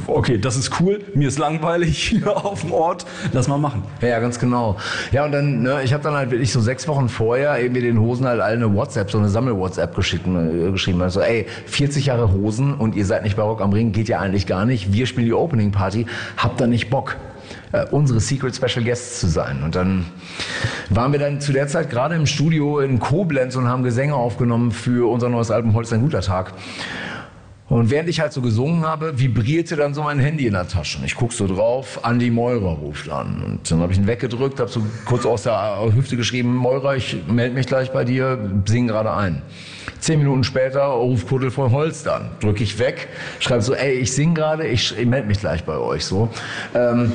okay, 0.07 0.39
das 0.39 0.57
ist 0.57 0.81
cool, 0.81 1.01
mir 1.15 1.29
ist 1.29 1.39
langweilig 1.39 1.99
hier 2.09 2.45
auf 2.45 2.63
dem 2.63 2.73
Ort, 2.73 3.07
lass 3.33 3.49
mal 3.49 3.59
machen. 3.59 3.83
Ja, 4.01 4.21
ganz 4.21 4.39
genau. 4.39 4.77
Ja, 5.11 5.25
und 5.25 5.33
dann, 5.33 5.63
ne, 5.63 5.81
ich 5.83 5.93
habe 5.93 6.03
dann 6.03 6.15
halt 6.15 6.31
wirklich 6.31 6.53
so 6.53 6.61
sechs 6.61 6.87
Wochen 6.89 7.09
vorher 7.09 7.59
eben 7.61 7.75
den 7.75 8.01
Hosen 8.01 8.27
halt 8.27 8.41
alle 8.41 8.55
eine 8.55 8.75
WhatsApp, 8.75 9.11
so 9.11 9.19
eine 9.19 9.29
Sammel-WhatsApp 9.29 9.95
geschickt, 9.95 10.27
äh, 10.27 10.71
geschrieben. 10.71 11.03
Also, 11.03 11.21
ey, 11.21 11.47
40 11.67 12.07
Jahre 12.07 12.33
Hosen 12.33 12.75
und 12.75 12.95
ihr 12.95 13.07
seid 13.07 13.25
nicht 13.25 13.37
bei 13.37 13.43
Rock 13.43 13.61
am 13.61 13.73
Ring, 13.73 13.93
geht 13.93 14.09
ja 14.09 14.21
eigentlich 14.21 14.47
gar 14.47 14.65
nicht. 14.65 14.93
Wir 14.93 15.07
spielen 15.07 15.27
die 15.27 15.35
Opening 15.35 15.73
Party, 15.73 16.07
habt 16.37 16.61
da 16.61 16.67
nicht 16.67 16.91
Bock? 16.91 17.17
Äh, 17.73 17.87
unsere 17.91 18.21
Secret 18.21 18.55
Special 18.55 18.85
Guests 18.85 19.21
zu 19.21 19.29
sein. 19.29 19.63
Und 19.63 19.75
dann 19.75 20.05
waren 20.91 21.13
wir 21.13 21.19
dann 21.19 21.41
zu 21.41 21.53
der 21.53 21.69
Zeit 21.69 21.89
gerade 21.89 22.15
im 22.15 22.27
Studio 22.27 22.81
in 22.81 22.99
Koblenz 22.99 23.57
und 23.57 23.67
haben 23.67 23.83
Gesänge 23.83 24.15
aufgenommen 24.15 24.73
für 24.73 25.11
unser 25.11 25.29
neues 25.29 25.51
Album 25.51 25.75
Holz 25.75 25.93
ein 25.93 26.03
guter 26.03 26.21
Tag. 26.21 26.53
Und 27.73 27.91
während 27.91 28.11
ich 28.11 28.21
halt 28.21 28.35
so 28.35 28.43
gesungen 28.43 28.85
habe, 28.87 29.19
vibrierte 29.19 29.77
dann 29.77 29.95
so 29.95 30.03
mein 30.03 30.19
Handy 30.19 30.47
in 30.47 30.53
der 30.53 30.69
Tasche. 30.69 30.99
Und 30.99 31.07
ich 31.07 31.15
guck 31.15 31.33
so 31.33 31.47
drauf, 31.47 32.01
Andi 32.03 32.31
Meurer 32.31 32.73
ruft 32.73 33.09
an. 33.09 33.43
Und 33.43 33.71
dann 33.71 33.81
habe 33.81 33.95
ich 33.95 33.99
ihn 33.99 34.07
weggedrückt, 34.07 34.61
habe 34.61 34.71
so 34.71 34.83
kurz 35.07 35.25
aus 35.25 35.45
der 35.45 35.79
Hüfte 35.95 36.19
geschrieben, 36.19 36.55
Meurer, 36.55 36.97
ich 36.97 37.17
melde 37.27 37.55
mich 37.55 37.67
gleich 37.67 37.91
bei 37.91 38.05
dir, 38.05 38.39
sing 38.67 38.89
gerade 38.89 39.15
ein. 39.15 39.41
Zehn 40.01 40.19
Minuten 40.19 40.45
später 40.45 40.83
ruft 40.83 41.27
Kuddel 41.27 41.51
von 41.51 41.73
Holz 41.73 42.03
dann. 42.03 42.29
Drücke 42.41 42.63
ich 42.63 42.79
weg, 42.79 43.09
schreibe 43.41 43.63
so, 43.63 43.73
ey, 43.73 43.95
ich 43.95 44.13
sing 44.13 44.35
gerade, 44.35 44.67
ich, 44.67 44.95
ich 44.99 45.07
melde 45.07 45.29
mich 45.29 45.41
gleich 45.41 45.65
bei 45.65 45.79
euch. 45.79 46.05
So. 46.05 46.29
Ähm, 46.75 47.11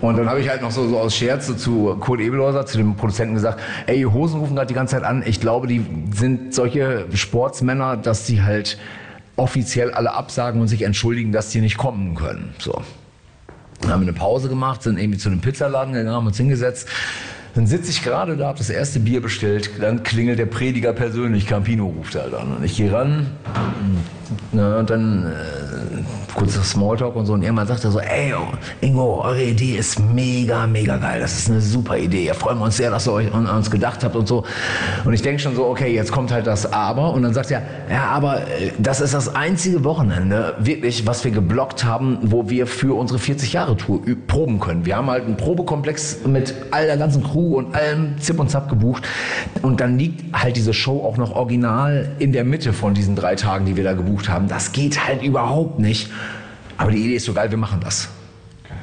und 0.00 0.16
dann 0.16 0.30
habe 0.30 0.40
ich 0.40 0.48
halt 0.48 0.62
noch 0.62 0.70
so, 0.70 0.88
so 0.88 0.98
aus 0.98 1.14
Scherz 1.14 1.46
so 1.46 1.52
zu 1.52 1.94
Kurt 2.00 2.20
Ebelhäuser, 2.20 2.64
zu 2.64 2.78
dem 2.78 2.96
Produzenten 2.96 3.34
gesagt, 3.34 3.60
ey, 3.86 4.00
Hosen 4.04 4.40
rufen 4.40 4.56
gerade 4.56 4.68
die 4.68 4.74
ganze 4.74 4.96
Zeit 4.96 5.04
an. 5.04 5.22
Ich 5.26 5.42
glaube, 5.42 5.66
die 5.66 5.84
sind 6.14 6.54
solche 6.54 7.04
Sportsmänner, 7.12 7.98
dass 7.98 8.26
sie 8.26 8.42
halt 8.42 8.78
offiziell 9.36 9.90
alle 9.92 10.12
absagen 10.12 10.60
und 10.60 10.68
sich 10.68 10.82
entschuldigen, 10.82 11.32
dass 11.32 11.50
die 11.50 11.60
nicht 11.60 11.76
kommen 11.76 12.14
können. 12.14 12.54
So. 12.58 12.82
Dann 13.80 13.90
haben 13.90 14.00
wir 14.00 14.08
eine 14.08 14.16
Pause 14.16 14.48
gemacht, 14.48 14.82
sind 14.82 14.98
irgendwie 14.98 15.18
zu 15.18 15.28
einem 15.28 15.40
Pizzaladen 15.40 15.94
gegangen, 15.94 16.14
haben 16.14 16.26
uns 16.26 16.36
hingesetzt. 16.36 16.88
Dann 17.54 17.66
sitze 17.66 17.90
ich 17.90 18.02
gerade 18.02 18.36
da, 18.36 18.48
habe 18.48 18.58
das 18.58 18.70
erste 18.70 18.98
Bier 18.98 19.22
bestellt, 19.22 19.70
dann 19.80 20.02
klingelt 20.02 20.38
der 20.40 20.46
Prediger 20.46 20.92
persönlich, 20.92 21.46
Campino 21.46 21.86
ruft 21.86 22.16
halt 22.16 22.34
an. 22.34 22.56
Und 22.56 22.64
ich 22.64 22.76
gehe 22.76 22.92
ran, 22.92 23.28
na, 24.52 24.78
und 24.78 24.90
dann 24.90 25.26
äh, 25.26 26.34
kurzer 26.34 26.62
Smalltalk 26.62 27.14
und 27.16 27.26
so. 27.26 27.34
Und 27.34 27.42
irgendwann 27.42 27.66
sagt 27.66 27.84
er 27.84 27.90
so, 27.90 28.00
ey, 28.00 28.32
Ingo, 28.80 29.22
eure 29.22 29.42
Idee 29.42 29.76
ist 29.76 30.00
mega, 30.00 30.66
mega 30.66 30.96
geil. 30.96 31.20
Das 31.20 31.38
ist 31.38 31.50
eine 31.50 31.60
super 31.60 31.96
Idee. 31.96 32.26
Wir 32.26 32.34
freuen 32.34 32.58
uns 32.58 32.76
sehr, 32.76 32.90
dass 32.90 33.06
ihr 33.06 33.12
euch 33.12 33.32
an 33.32 33.46
uns 33.46 33.70
gedacht 33.70 34.02
habt 34.02 34.16
und 34.16 34.26
so. 34.26 34.44
Und 35.04 35.12
ich 35.12 35.22
denke 35.22 35.40
schon 35.40 35.54
so, 35.54 35.66
okay, 35.66 35.94
jetzt 35.94 36.12
kommt 36.12 36.32
halt 36.32 36.46
das 36.46 36.72
Aber. 36.72 37.12
Und 37.12 37.22
dann 37.22 37.34
sagt 37.34 37.50
er, 37.50 37.62
ja, 37.90 38.04
aber 38.06 38.42
äh, 38.42 38.72
das 38.78 39.00
ist 39.00 39.14
das 39.14 39.34
einzige 39.34 39.84
Wochenende, 39.84 40.54
wirklich, 40.58 41.06
was 41.06 41.24
wir 41.24 41.30
geblockt 41.30 41.84
haben, 41.84 42.18
wo 42.22 42.48
wir 42.48 42.66
für 42.66 42.96
unsere 42.96 43.18
40-Jahre-Tour 43.18 44.02
proben 44.26 44.60
können. 44.60 44.86
Wir 44.86 44.96
haben 44.96 45.10
halt 45.10 45.24
einen 45.24 45.36
Probekomplex 45.36 46.18
mit 46.26 46.54
all 46.70 46.86
der 46.86 46.96
ganzen 46.96 47.22
Crew 47.22 47.43
und 47.52 47.74
allem 47.74 48.18
Zip 48.18 48.38
und 48.38 48.50
Zap 48.50 48.68
gebucht. 48.68 49.06
Und 49.62 49.80
dann 49.80 49.98
liegt 49.98 50.34
halt 50.34 50.56
diese 50.56 50.74
Show 50.74 51.04
auch 51.04 51.16
noch 51.16 51.32
original 51.32 52.10
in 52.18 52.32
der 52.32 52.44
Mitte 52.44 52.72
von 52.72 52.94
diesen 52.94 53.14
drei 53.16 53.34
Tagen, 53.36 53.66
die 53.66 53.76
wir 53.76 53.84
da 53.84 53.92
gebucht 53.92 54.28
haben. 54.28 54.48
Das 54.48 54.72
geht 54.72 55.06
halt 55.06 55.22
überhaupt 55.22 55.78
nicht. 55.78 56.10
Aber 56.76 56.90
die 56.90 56.98
Idee 56.98 57.16
ist 57.16 57.26
so 57.26 57.32
geil, 57.32 57.50
wir 57.50 57.58
machen 57.58 57.80
das. 57.82 58.08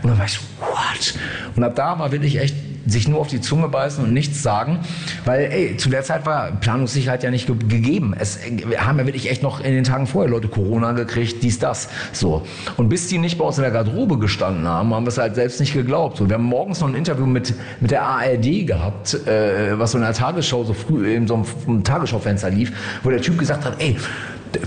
Und 0.01 0.09
dann 0.09 0.17
war 0.17 0.25
ich 0.25 0.33
so, 0.33 0.41
what? 0.59 1.13
Und 1.55 1.63
ab 1.63 1.75
da 1.75 1.99
war 1.99 2.11
wirklich 2.11 2.39
echt 2.39 2.55
sich 2.87 3.07
nur 3.07 3.19
auf 3.19 3.27
die 3.27 3.41
Zunge 3.41 3.67
beißen 3.67 4.03
und 4.03 4.13
nichts 4.13 4.41
sagen, 4.41 4.79
weil 5.25 5.51
ey, 5.51 5.77
zu 5.77 5.89
der 5.89 6.03
Zeit 6.03 6.25
war 6.25 6.51
Planungssicherheit 6.51 7.23
ja 7.23 7.31
nicht 7.31 7.47
ge 7.47 7.55
gegeben. 7.67 8.13
Es 8.17 8.39
wir 8.67 8.85
haben 8.85 8.97
ja 8.99 9.05
wirklich 9.05 9.29
echt 9.29 9.43
noch 9.43 9.59
in 9.59 9.73
den 9.73 9.83
Tagen 9.83 10.07
vorher 10.07 10.29
Leute 10.29 10.47
Corona 10.47 10.91
gekriegt, 10.93 11.43
dies, 11.43 11.59
das, 11.59 11.89
so. 12.11 12.45
Und 12.77 12.89
bis 12.89 13.07
die 13.07 13.17
nicht 13.17 13.37
bei 13.37 13.45
uns 13.45 13.57
in 13.57 13.63
der 13.63 13.71
Garderobe 13.71 14.17
gestanden 14.17 14.67
haben, 14.67 14.93
haben 14.93 15.05
wir 15.05 15.09
es 15.09 15.17
halt 15.17 15.35
selbst 15.35 15.59
nicht 15.59 15.73
geglaubt. 15.73 16.17
So, 16.17 16.27
wir 16.29 16.35
haben 16.35 16.43
morgens 16.43 16.81
noch 16.81 16.87
ein 16.87 16.95
Interview 16.95 17.25
mit, 17.25 17.53
mit 17.79 17.91
der 17.91 18.03
ARD 18.03 18.65
gehabt, 18.65 19.13
äh, 19.27 19.77
was 19.77 19.91
so 19.91 19.97
in 19.97 20.03
der 20.03 20.13
Tagesschau 20.13 20.63
so 20.63 20.73
früh 20.73 21.13
in 21.13 21.27
so 21.27 21.45
einem 21.67 21.83
Tagesschaufenster 21.83 22.49
lief, 22.49 22.71
wo 23.03 23.09
der 23.09 23.21
Typ 23.21 23.37
gesagt 23.37 23.65
hat, 23.65 23.75
ey, 23.79 23.97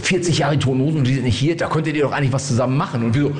40 0.00 0.38
Jahre 0.38 0.58
Tonosen 0.58 0.98
und 0.98 1.06
die 1.06 1.14
sind 1.14 1.24
nicht 1.24 1.38
hier, 1.38 1.56
da 1.56 1.68
könntet 1.68 1.96
ihr 1.96 2.02
doch 2.02 2.12
eigentlich 2.12 2.32
was 2.32 2.48
zusammen 2.48 2.76
machen. 2.76 3.04
Und 3.04 3.14
wir 3.14 3.22
so, 3.22 3.32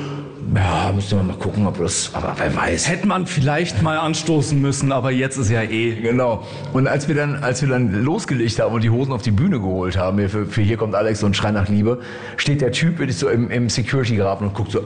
ja, 0.55 0.93
müsste 0.93 1.17
man 1.17 1.29
mal 1.29 1.37
gucken, 1.37 1.67
ob 1.67 1.79
das, 1.79 2.11
aber 2.13 2.35
wer 2.37 2.55
weiß. 2.55 2.89
Hätte 2.89 3.07
man 3.07 3.27
vielleicht 3.27 3.83
mal 3.83 3.99
anstoßen 3.99 4.61
müssen, 4.61 4.93
aber 4.93 5.11
jetzt 5.11 5.37
ist 5.37 5.51
ja 5.51 5.63
eh. 5.63 5.95
Genau. 5.95 6.47
Und 6.73 6.87
als 6.87 7.09
wir 7.09 7.15
dann, 7.15 7.37
als 7.37 7.63
wir 7.63 7.69
dann 7.69 8.05
losgelegt 8.05 8.61
haben 8.61 8.75
und 8.75 8.85
die 8.85 8.91
Hosen 8.91 9.13
auf 9.13 9.23
die 9.23 9.31
Bühne 9.31 9.61
geholt 9.61 9.97
haben, 9.97 10.29
für, 10.29 10.47
für 10.47 10.63
Hier 10.63 10.77
kommt 10.77 10.95
Alex 10.95 11.23
und 11.23 11.37
Schrei 11.37 11.51
nach 11.51 11.69
Liebe, 11.69 12.01
steht 12.37 12.61
der 12.61 12.73
Typ 12.73 12.99
wirklich 12.99 13.17
so 13.17 13.29
im, 13.29 13.51
im 13.51 13.69
Security-Graben 13.69 14.49
und 14.49 14.55
guckt 14.55 14.73
so, 14.73 14.81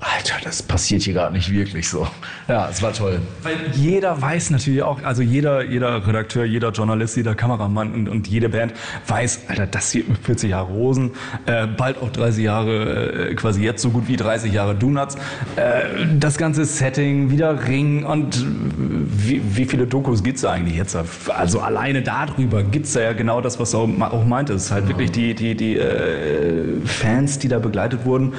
Alter, 0.00 0.34
das 0.44 0.62
passiert 0.62 1.02
hier 1.02 1.14
gerade 1.14 1.32
nicht 1.32 1.50
wirklich 1.50 1.88
so. 1.88 2.06
Ja, 2.48 2.68
es 2.68 2.82
war 2.82 2.92
toll. 2.92 3.20
Weil 3.42 3.56
jeder 3.72 4.20
weiß 4.20 4.50
natürlich 4.50 4.82
auch, 4.82 5.02
also 5.02 5.22
jeder, 5.22 5.64
jeder 5.64 6.06
Redakteur, 6.06 6.44
jeder 6.44 6.70
Journalist, 6.70 7.16
jeder 7.16 7.34
Kameramann 7.34 7.94
und, 7.94 8.08
und 8.08 8.28
jede 8.28 8.50
Band 8.50 8.74
weiß, 9.06 9.42
Alter, 9.48 9.66
das 9.66 9.92
hier 9.92 10.04
40 10.22 10.50
Jahre 10.50 10.66
Rosen, 10.66 11.12
äh, 11.46 11.66
bald 11.66 11.96
auch 11.98 12.10
30 12.10 12.44
Jahre, 12.44 13.30
äh, 13.30 13.34
quasi 13.34 13.62
jetzt 13.62 13.80
so 13.80 13.88
gut 13.88 14.06
wie 14.06 14.16
30 14.16 14.52
Jahre 14.52 14.74
Donuts. 14.74 15.16
Äh, 15.56 16.06
das 16.18 16.36
ganze 16.36 16.66
Setting, 16.66 17.30
wieder 17.30 17.66
Ring 17.66 18.04
und 18.04 18.44
wie, 18.46 19.40
wie 19.56 19.64
viele 19.64 19.86
Dokus 19.86 20.22
gibt's 20.22 20.42
da 20.42 20.52
eigentlich 20.52 20.76
jetzt? 20.76 20.96
Also 21.28 21.60
alleine 21.60 22.02
darüber 22.02 22.62
gibt's 22.62 22.92
da 22.92 23.00
ja 23.00 23.12
genau 23.14 23.40
das, 23.40 23.58
was 23.58 23.70
du 23.70 23.78
auch 23.78 24.24
meinte. 24.26 24.52
Es 24.52 24.66
ist 24.66 24.70
halt 24.72 24.84
ja. 24.84 24.90
wirklich 24.90 25.10
die, 25.12 25.34
die, 25.34 25.54
die 25.54 25.76
äh, 25.78 26.84
Fans, 26.84 27.38
die 27.38 27.48
da 27.48 27.58
begleitet 27.58 28.04
wurden 28.04 28.34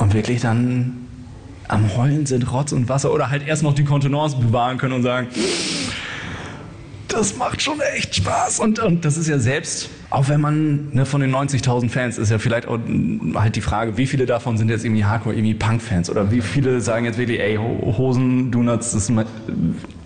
und 0.00 0.14
wirklich 0.14 0.40
dann 0.40 1.06
am 1.68 1.96
Heulen 1.96 2.26
sind, 2.26 2.50
Rotz 2.50 2.72
und 2.72 2.88
Wasser 2.88 3.12
oder 3.12 3.30
halt 3.30 3.46
erst 3.46 3.62
noch 3.62 3.74
die 3.74 3.84
Kontenance 3.84 4.36
bewahren 4.36 4.78
können 4.78 4.94
und 4.94 5.02
sagen, 5.02 5.28
das 7.06 7.36
macht 7.36 7.62
schon 7.62 7.80
echt 7.96 8.16
Spaß. 8.16 8.60
Und, 8.60 8.78
und 8.80 9.04
das 9.04 9.16
ist 9.16 9.28
ja 9.28 9.38
selbst, 9.38 9.90
auch 10.08 10.28
wenn 10.28 10.40
man 10.40 10.92
ne, 10.92 11.04
von 11.04 11.20
den 11.20 11.34
90.000 11.34 11.90
Fans 11.90 12.18
ist 12.18 12.30
ja 12.30 12.38
vielleicht 12.38 12.66
auch 12.66 12.78
halt 13.34 13.56
die 13.56 13.60
Frage, 13.60 13.96
wie 13.96 14.06
viele 14.06 14.26
davon 14.26 14.56
sind 14.56 14.68
jetzt 14.68 14.84
irgendwie 14.84 15.04
Hardcore, 15.04 15.34
irgendwie 15.34 15.54
Punk-Fans 15.54 16.10
oder 16.10 16.30
wie 16.32 16.40
viele 16.40 16.80
sagen 16.80 17.04
jetzt 17.04 17.18
wirklich, 17.18 17.38
ey, 17.38 17.56
Hosen, 17.56 18.50
Donuts, 18.50 18.92
das 18.92 19.10
ist, 19.10 19.26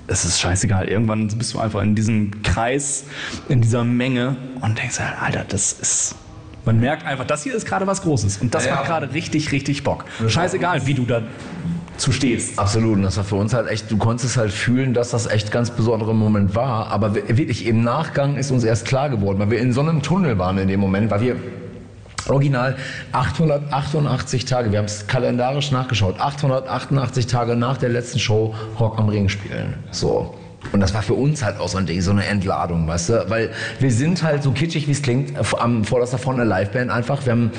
es 0.08 0.24
ist 0.24 0.40
scheißegal. 0.40 0.88
Irgendwann 0.88 1.28
bist 1.28 1.54
du 1.54 1.60
einfach 1.60 1.82
in 1.82 1.94
diesem 1.94 2.42
Kreis, 2.42 3.04
in 3.48 3.60
dieser 3.60 3.84
Menge 3.84 4.36
und 4.60 4.76
denkst 4.78 4.98
halt, 4.98 5.22
Alter, 5.22 5.44
das 5.48 5.72
ist 5.72 6.16
man 6.64 6.80
merkt 6.80 7.06
einfach, 7.06 7.24
das 7.24 7.42
hier 7.42 7.54
ist 7.54 7.66
gerade 7.66 7.86
was 7.86 8.02
Großes 8.02 8.38
und 8.38 8.54
das 8.54 8.66
ja, 8.66 8.74
macht 8.74 8.86
gerade 8.86 9.12
richtig, 9.12 9.52
richtig 9.52 9.84
Bock. 9.84 10.04
Scheißegal, 10.26 10.86
wie 10.86 10.94
du 10.94 11.04
da 11.04 11.22
zu 11.96 12.12
stehst. 12.12 12.58
Absolut. 12.58 12.96
Und 12.96 13.02
das 13.02 13.16
war 13.16 13.24
für 13.24 13.36
uns 13.36 13.54
halt 13.54 13.68
echt, 13.68 13.90
du 13.90 13.96
konntest 13.96 14.30
es 14.30 14.36
halt 14.36 14.52
fühlen, 14.52 14.94
dass 14.94 15.10
das 15.10 15.26
echt 15.26 15.52
ganz 15.52 15.70
besonderer 15.70 16.12
Moment 16.12 16.54
war. 16.54 16.88
Aber 16.88 17.14
wirklich 17.14 17.66
im 17.66 17.82
Nachgang 17.82 18.36
ist 18.36 18.50
uns 18.50 18.64
erst 18.64 18.86
klar 18.86 19.10
geworden, 19.10 19.38
weil 19.38 19.50
wir 19.50 19.60
in 19.60 19.72
so 19.72 19.80
einem 19.80 20.02
Tunnel 20.02 20.38
waren 20.38 20.58
in 20.58 20.68
dem 20.68 20.80
Moment, 20.80 21.10
weil 21.10 21.20
wir 21.20 21.36
Original 22.28 22.76
888 23.12 24.44
Tage, 24.46 24.72
wir 24.72 24.78
haben 24.78 24.86
es 24.86 25.06
kalendarisch 25.06 25.70
nachgeschaut, 25.70 26.18
888 26.18 27.26
Tage 27.26 27.54
nach 27.54 27.76
der 27.76 27.90
letzten 27.90 28.18
Show 28.18 28.54
Rock 28.80 28.98
am 28.98 29.08
Ring 29.08 29.28
spielen. 29.28 29.74
So. 29.90 30.34
Und 30.72 30.80
das 30.80 30.94
war 30.94 31.02
für 31.02 31.14
uns 31.14 31.44
halt 31.44 31.58
auch 31.60 31.68
so 31.68 31.78
ein 31.78 31.86
Ding, 31.86 32.00
so 32.00 32.10
eine 32.10 32.26
Entladung, 32.26 32.86
weißt 32.86 33.08
du? 33.08 33.24
Weil 33.28 33.50
wir 33.78 33.90
sind 33.90 34.22
halt 34.22 34.42
so 34.42 34.50
kitschig, 34.50 34.88
wie 34.88 34.92
es 34.92 35.02
klingt, 35.02 35.34
am 35.58 35.84
vorderster 35.84 36.18
Front 36.18 36.40
eine 36.40 36.48
Liveband 36.48 36.90
einfach. 36.90 37.24
Wir 37.24 37.32
haben 37.32 37.50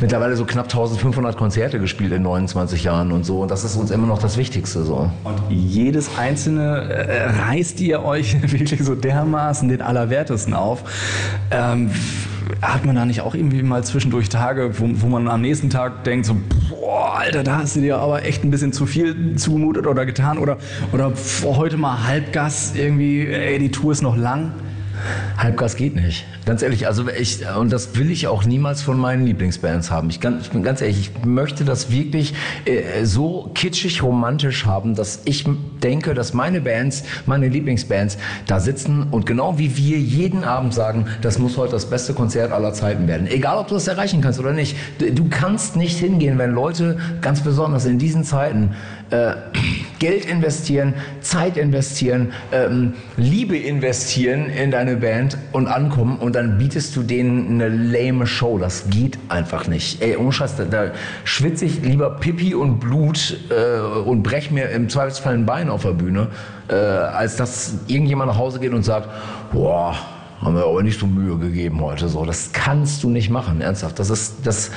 mittlerweile 0.00 0.36
so 0.36 0.44
knapp 0.44 0.66
1500 0.66 1.36
Konzerte 1.36 1.78
gespielt 1.78 2.12
in 2.12 2.22
29 2.22 2.84
Jahren 2.84 3.12
und 3.12 3.24
so. 3.24 3.40
Und 3.40 3.50
das 3.50 3.64
ist 3.64 3.76
uns 3.76 3.90
immer 3.90 4.06
noch 4.06 4.18
das 4.18 4.36
Wichtigste 4.36 4.82
so. 4.82 5.10
Und 5.24 5.40
jedes 5.48 6.18
einzelne 6.18 6.92
äh, 6.92 7.30
reißt 7.30 7.80
ihr 7.80 8.04
euch 8.04 8.36
wirklich 8.52 8.82
so 8.82 8.94
dermaßen 8.94 9.68
den 9.68 9.82
Allerwertesten 9.82 10.54
auf. 10.54 10.84
Ähm, 11.50 11.90
hat 12.62 12.84
man 12.84 12.96
da 12.96 13.04
nicht 13.04 13.20
auch 13.20 13.34
irgendwie 13.34 13.62
mal 13.62 13.84
zwischendurch 13.84 14.28
Tage, 14.28 14.78
wo, 14.78 14.88
wo 14.94 15.06
man 15.08 15.28
am 15.28 15.40
nächsten 15.40 15.70
Tag 15.70 16.04
denkt, 16.04 16.26
so, 16.26 16.36
boah, 16.68 17.18
Alter, 17.18 17.42
da 17.42 17.58
hast 17.58 17.76
du 17.76 17.80
dir 17.80 17.98
aber 17.98 18.24
echt 18.24 18.44
ein 18.44 18.50
bisschen 18.50 18.72
zu 18.72 18.86
viel 18.86 19.36
zugemutet 19.36 19.86
oder 19.86 20.06
getan 20.06 20.38
oder, 20.38 20.58
oder 20.92 21.12
boah, 21.42 21.56
heute 21.56 21.76
mal 21.76 22.06
Halbgas 22.06 22.74
irgendwie, 22.74 23.26
ey, 23.26 23.58
die 23.58 23.70
Tour 23.70 23.92
ist 23.92 24.02
noch 24.02 24.16
lang? 24.16 24.52
Halbgas 25.36 25.76
geht 25.76 25.96
nicht. 25.96 26.26
Ganz 26.44 26.62
ehrlich, 26.62 26.86
also 26.86 27.08
ich, 27.08 27.40
und 27.56 27.72
das 27.72 27.96
will 27.96 28.10
ich 28.10 28.28
auch 28.28 28.44
niemals 28.44 28.82
von 28.82 28.98
meinen 28.98 29.24
Lieblingsbands 29.24 29.90
haben. 29.90 30.10
Ich, 30.10 30.16
ich 30.22 30.50
bin 30.50 30.62
ganz 30.62 30.80
ehrlich, 30.80 31.10
ich 31.16 31.24
möchte 31.24 31.64
das 31.64 31.90
wirklich 31.90 32.34
äh, 32.64 33.04
so 33.04 33.50
kitschig 33.54 34.02
romantisch 34.02 34.66
haben, 34.66 34.94
dass 34.94 35.22
ich 35.24 35.46
denke, 35.80 36.14
dass 36.14 36.34
meine 36.34 36.60
Bands, 36.60 37.04
meine 37.26 37.48
Lieblingsbands 37.48 38.18
da 38.46 38.60
sitzen 38.60 39.06
und 39.10 39.26
genau 39.26 39.58
wie 39.58 39.76
wir 39.76 39.98
jeden 39.98 40.44
Abend 40.44 40.74
sagen, 40.74 41.06
das 41.22 41.38
muss 41.38 41.56
heute 41.56 41.72
das 41.72 41.86
beste 41.86 42.14
Konzert 42.14 42.52
aller 42.52 42.72
Zeiten 42.72 43.08
werden. 43.08 43.26
Egal, 43.26 43.58
ob 43.58 43.68
du 43.68 43.74
das 43.74 43.88
erreichen 43.88 44.20
kannst 44.20 44.38
oder 44.38 44.52
nicht. 44.52 44.76
Du 44.98 45.28
kannst 45.28 45.76
nicht 45.76 45.98
hingehen, 45.98 46.38
wenn 46.38 46.52
Leute 46.52 46.98
ganz 47.20 47.42
besonders 47.42 47.86
in 47.86 47.98
diesen 47.98 48.24
Zeiten 48.24 48.74
äh, 49.10 49.34
Geld 49.98 50.24
investieren, 50.24 50.94
Zeit 51.20 51.58
investieren, 51.58 52.32
ähm, 52.52 52.94
Liebe 53.16 53.56
investieren 53.56 54.48
in 54.48 54.70
deine 54.70 54.96
Band 54.96 55.36
und 55.52 55.66
ankommen 55.66 56.18
und 56.18 56.34
dann 56.34 56.56
bietest 56.56 56.96
du 56.96 57.02
denen 57.02 57.60
eine 57.60 57.68
lame 57.68 58.26
Show. 58.26 58.58
Das 58.58 58.88
geht 58.88 59.18
einfach 59.28 59.66
nicht. 59.66 60.00
Ey, 60.00 60.16
ohne 60.16 60.32
Scheiß, 60.32 60.56
da, 60.56 60.64
da 60.64 60.90
schwitze 61.24 61.66
ich 61.66 61.82
lieber 61.82 62.10
Pipi 62.18 62.54
und 62.54 62.80
Blut 62.80 63.38
äh, 63.50 63.80
und 63.80 64.22
brech 64.22 64.50
mir 64.50 64.70
im 64.70 64.88
Zweifelsfall 64.88 65.34
ein 65.34 65.46
Bein 65.46 65.69
auf 65.70 65.82
der 65.82 65.92
Bühne, 65.92 66.28
äh, 66.68 66.74
als 66.74 67.36
dass 67.36 67.74
irgendjemand 67.86 68.30
nach 68.30 68.38
Hause 68.38 68.60
geht 68.60 68.72
und 68.72 68.82
sagt, 68.82 69.08
boah, 69.52 69.94
haben 70.40 70.54
wir 70.54 70.64
aber 70.64 70.82
nicht 70.82 70.98
so 70.98 71.06
Mühe 71.06 71.36
gegeben 71.36 71.80
heute. 71.80 72.08
So, 72.08 72.24
das 72.24 72.50
kannst 72.52 73.02
du 73.02 73.10
nicht 73.10 73.30
machen, 73.30 73.60
ernsthaft. 73.60 73.98
Das 73.98 74.10
ist, 74.10 74.46
das 74.46 74.70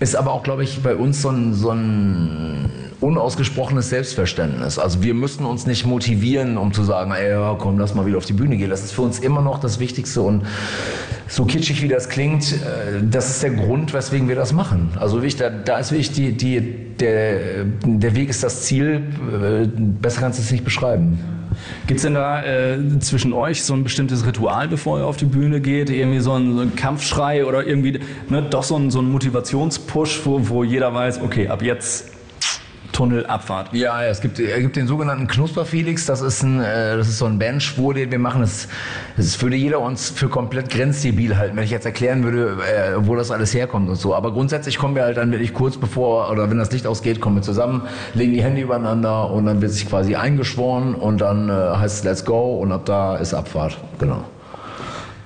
ist 0.00 0.16
aber 0.16 0.32
auch, 0.32 0.42
glaube 0.42 0.64
ich, 0.64 0.82
bei 0.82 0.96
uns 0.96 1.22
so 1.22 1.30
ein, 1.30 1.54
so 1.54 1.70
ein 1.70 2.70
unausgesprochenes 3.00 3.90
Selbstverständnis. 3.90 4.78
Also 4.78 5.02
wir 5.02 5.14
müssen 5.14 5.44
uns 5.44 5.66
nicht 5.66 5.86
motivieren, 5.86 6.56
um 6.56 6.72
zu 6.72 6.82
sagen, 6.82 7.12
ey, 7.12 7.36
komm, 7.58 7.78
lass 7.78 7.94
mal 7.94 8.06
wieder 8.06 8.18
auf 8.18 8.24
die 8.24 8.32
Bühne 8.32 8.56
gehen. 8.56 8.70
Das 8.70 8.82
ist 8.82 8.92
für 8.92 9.02
uns 9.02 9.18
immer 9.18 9.42
noch 9.42 9.60
das 9.60 9.78
Wichtigste 9.78 10.22
und 10.22 10.42
so 11.28 11.44
kitschig 11.44 11.82
wie 11.82 11.88
das 11.88 12.08
klingt, 12.08 12.52
äh, 12.52 13.02
das 13.02 13.30
ist 13.30 13.42
der 13.42 13.50
Grund, 13.50 13.92
weswegen 13.94 14.28
wir 14.28 14.36
das 14.36 14.52
machen. 14.52 14.90
Also 14.96 15.16
wirklich, 15.16 15.36
da, 15.36 15.50
da 15.50 15.78
ist 15.78 15.90
wirklich 15.90 16.12
die, 16.12 16.32
die, 16.32 16.60
der, 16.60 17.64
der 17.84 18.14
Weg 18.14 18.30
ist 18.30 18.42
das 18.42 18.62
Ziel. 18.62 19.02
Äh, 19.32 19.66
besser 19.66 20.20
kannst 20.20 20.38
du 20.38 20.42
es 20.42 20.50
nicht 20.50 20.64
beschreiben. 20.64 21.18
Gibt 21.86 21.98
es 21.98 22.02
denn 22.02 22.14
da 22.14 22.42
äh, 22.42 22.78
zwischen 23.00 23.32
euch 23.32 23.62
so 23.62 23.74
ein 23.74 23.84
bestimmtes 23.84 24.26
Ritual, 24.26 24.68
bevor 24.68 24.98
ihr 24.98 25.06
auf 25.06 25.16
die 25.16 25.24
Bühne 25.24 25.60
geht? 25.60 25.90
Irgendwie 25.90 26.20
so 26.20 26.32
ein, 26.32 26.54
so 26.56 26.62
ein 26.62 26.76
Kampfschrei 26.76 27.44
oder 27.44 27.66
irgendwie 27.66 28.00
ne, 28.28 28.42
doch 28.42 28.62
so 28.62 28.76
ein, 28.76 28.90
so 28.90 29.00
ein 29.00 29.10
Motivationspush, 29.10 30.22
wo, 30.24 30.48
wo 30.48 30.64
jeder 30.64 30.94
weiß, 30.94 31.20
okay, 31.22 31.48
ab 31.48 31.62
jetzt 31.62 32.13
Tunnelabfahrt. 32.94 33.72
Ja, 33.72 34.02
es 34.04 34.20
gibt, 34.20 34.38
es 34.38 34.60
gibt 34.60 34.76
den 34.76 34.86
sogenannten 34.86 35.26
Knusper-Felix. 35.26 36.06
Das 36.06 36.22
ist 36.22 36.42
ein, 36.42 36.60
äh, 36.60 36.96
das 36.96 37.08
ist 37.08 37.18
so 37.18 37.26
ein 37.26 37.38
Bandschwur, 37.38 37.92
den 37.92 38.10
wir 38.10 38.18
machen. 38.18 38.40
Das, 38.40 38.68
das 39.16 39.42
würde 39.42 39.56
jeder 39.56 39.80
uns 39.80 40.10
für 40.10 40.28
komplett 40.28 40.70
grenzdebil 40.70 41.36
halten, 41.36 41.56
wenn 41.56 41.64
ich 41.64 41.70
jetzt 41.70 41.84
erklären 41.84 42.22
würde, 42.22 42.56
äh, 42.62 43.06
wo 43.06 43.16
das 43.16 43.30
alles 43.30 43.52
herkommt 43.52 43.88
und 43.88 43.96
so. 43.96 44.14
Aber 44.14 44.32
grundsätzlich 44.32 44.78
kommen 44.78 44.94
wir 44.94 45.02
halt 45.02 45.16
dann 45.16 45.32
wirklich 45.32 45.52
kurz 45.52 45.76
bevor 45.76 46.30
oder 46.30 46.48
wenn 46.50 46.58
das 46.58 46.70
Licht 46.72 46.86
ausgeht, 46.86 47.20
kommen 47.20 47.36
wir 47.36 47.42
zusammen, 47.42 47.82
legen 48.14 48.32
die 48.32 48.42
Hände 48.42 48.60
übereinander 48.60 49.30
und 49.30 49.46
dann 49.46 49.60
wird 49.60 49.72
sich 49.72 49.88
quasi 49.88 50.14
eingeschworen 50.14 50.94
und 50.94 51.20
dann 51.20 51.48
äh, 51.48 51.52
heißt 51.52 51.98
es 51.98 52.04
Let's 52.04 52.24
Go 52.24 52.56
und 52.58 52.72
ab 52.72 52.86
da 52.86 53.16
ist 53.16 53.34
Abfahrt. 53.34 53.76
Genau. 53.98 54.24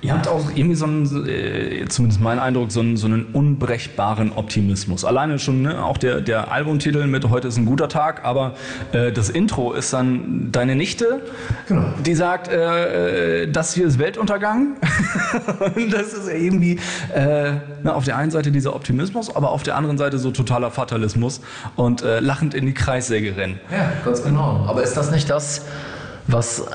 Ihr 0.01 0.13
habt 0.13 0.29
auch 0.29 0.49
irgendwie 0.55 0.75
so 0.75 0.85
einen, 0.85 1.27
äh, 1.27 1.85
zumindest 1.89 2.21
mein 2.21 2.39
Eindruck, 2.39 2.71
so 2.71 2.79
einen, 2.79 2.95
so 2.95 3.07
einen 3.07 3.25
unbrechbaren 3.33 4.31
Optimismus. 4.31 5.03
Alleine 5.03 5.39
schon 5.39 5.63
ne, 5.63 5.83
auch 5.83 5.97
der, 5.97 6.21
der 6.21 6.51
Albumtitel 6.53 7.05
mit 7.05 7.29
Heute 7.29 7.49
ist 7.49 7.57
ein 7.57 7.65
guter 7.65 7.89
Tag, 7.89 8.23
aber 8.23 8.53
äh, 8.93 9.11
das 9.11 9.29
Intro 9.29 9.73
ist 9.73 9.91
dann 9.91 10.53
deine 10.53 10.75
Nichte, 10.75 11.21
genau. 11.67 11.83
die 12.05 12.15
sagt, 12.15 12.47
äh, 12.47 13.43
äh 13.43 13.51
das 13.51 13.73
hier 13.73 13.87
ist 13.87 13.99
Weltuntergang. 13.99 14.77
Und 15.75 15.91
das 15.91 16.13
ist 16.13 16.29
irgendwie 16.29 16.79
äh, 17.13 17.53
na, 17.83 17.93
auf 17.93 18.05
der 18.05 18.15
einen 18.15 18.31
Seite 18.31 18.51
dieser 18.51 18.75
Optimismus, 18.75 19.35
aber 19.35 19.51
auf 19.51 19.63
der 19.63 19.75
anderen 19.75 19.97
Seite 19.97 20.17
so 20.17 20.31
totaler 20.31 20.71
Fatalismus 20.71 21.41
und 21.75 22.01
lachend 22.01 22.53
in 22.53 22.65
die 22.65 22.73
Kreissäge 22.73 23.35
rennen. 23.35 23.59
Ja, 23.71 23.91
ganz 24.05 24.23
genau. 24.23 24.65
Aber 24.67 24.83
ist 24.83 24.95
das 24.95 25.11
nicht 25.11 25.29
das, 25.29 25.65
was 26.27 26.65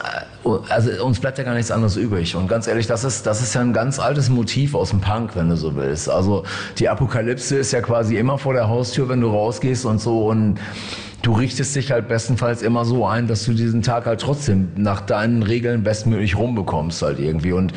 also 0.68 1.04
uns 1.04 1.20
bleibt 1.20 1.38
ja 1.38 1.44
gar 1.44 1.54
nichts 1.54 1.70
anderes 1.70 1.96
übrig. 1.96 2.36
Und 2.36 2.48
ganz 2.48 2.66
ehrlich, 2.66 2.86
das 2.86 3.04
ist, 3.04 3.26
das 3.26 3.42
ist 3.42 3.54
ja 3.54 3.60
ein 3.60 3.72
ganz 3.72 3.98
altes 3.98 4.28
Motiv 4.28 4.74
aus 4.74 4.90
dem 4.90 5.00
Punk, 5.00 5.30
wenn 5.34 5.48
du 5.48 5.56
so 5.56 5.74
willst. 5.74 6.08
Also 6.08 6.44
die 6.78 6.88
Apokalypse 6.88 7.56
ist 7.56 7.72
ja 7.72 7.80
quasi 7.80 8.16
immer 8.16 8.38
vor 8.38 8.54
der 8.54 8.68
Haustür, 8.68 9.08
wenn 9.08 9.20
du 9.20 9.28
rausgehst 9.28 9.84
und 9.86 10.00
so. 10.00 10.28
Und 10.28 10.58
du 11.24 11.32
richtest 11.32 11.74
dich 11.74 11.90
halt 11.90 12.06
bestenfalls 12.06 12.60
immer 12.60 12.84
so 12.84 13.06
ein, 13.06 13.26
dass 13.26 13.46
du 13.46 13.54
diesen 13.54 13.80
Tag 13.80 14.04
halt 14.04 14.20
trotzdem 14.20 14.68
nach 14.76 15.00
deinen 15.00 15.42
Regeln 15.42 15.82
bestmöglich 15.82 16.36
rumbekommst 16.36 17.00
halt 17.00 17.18
irgendwie. 17.18 17.52
Und 17.52 17.72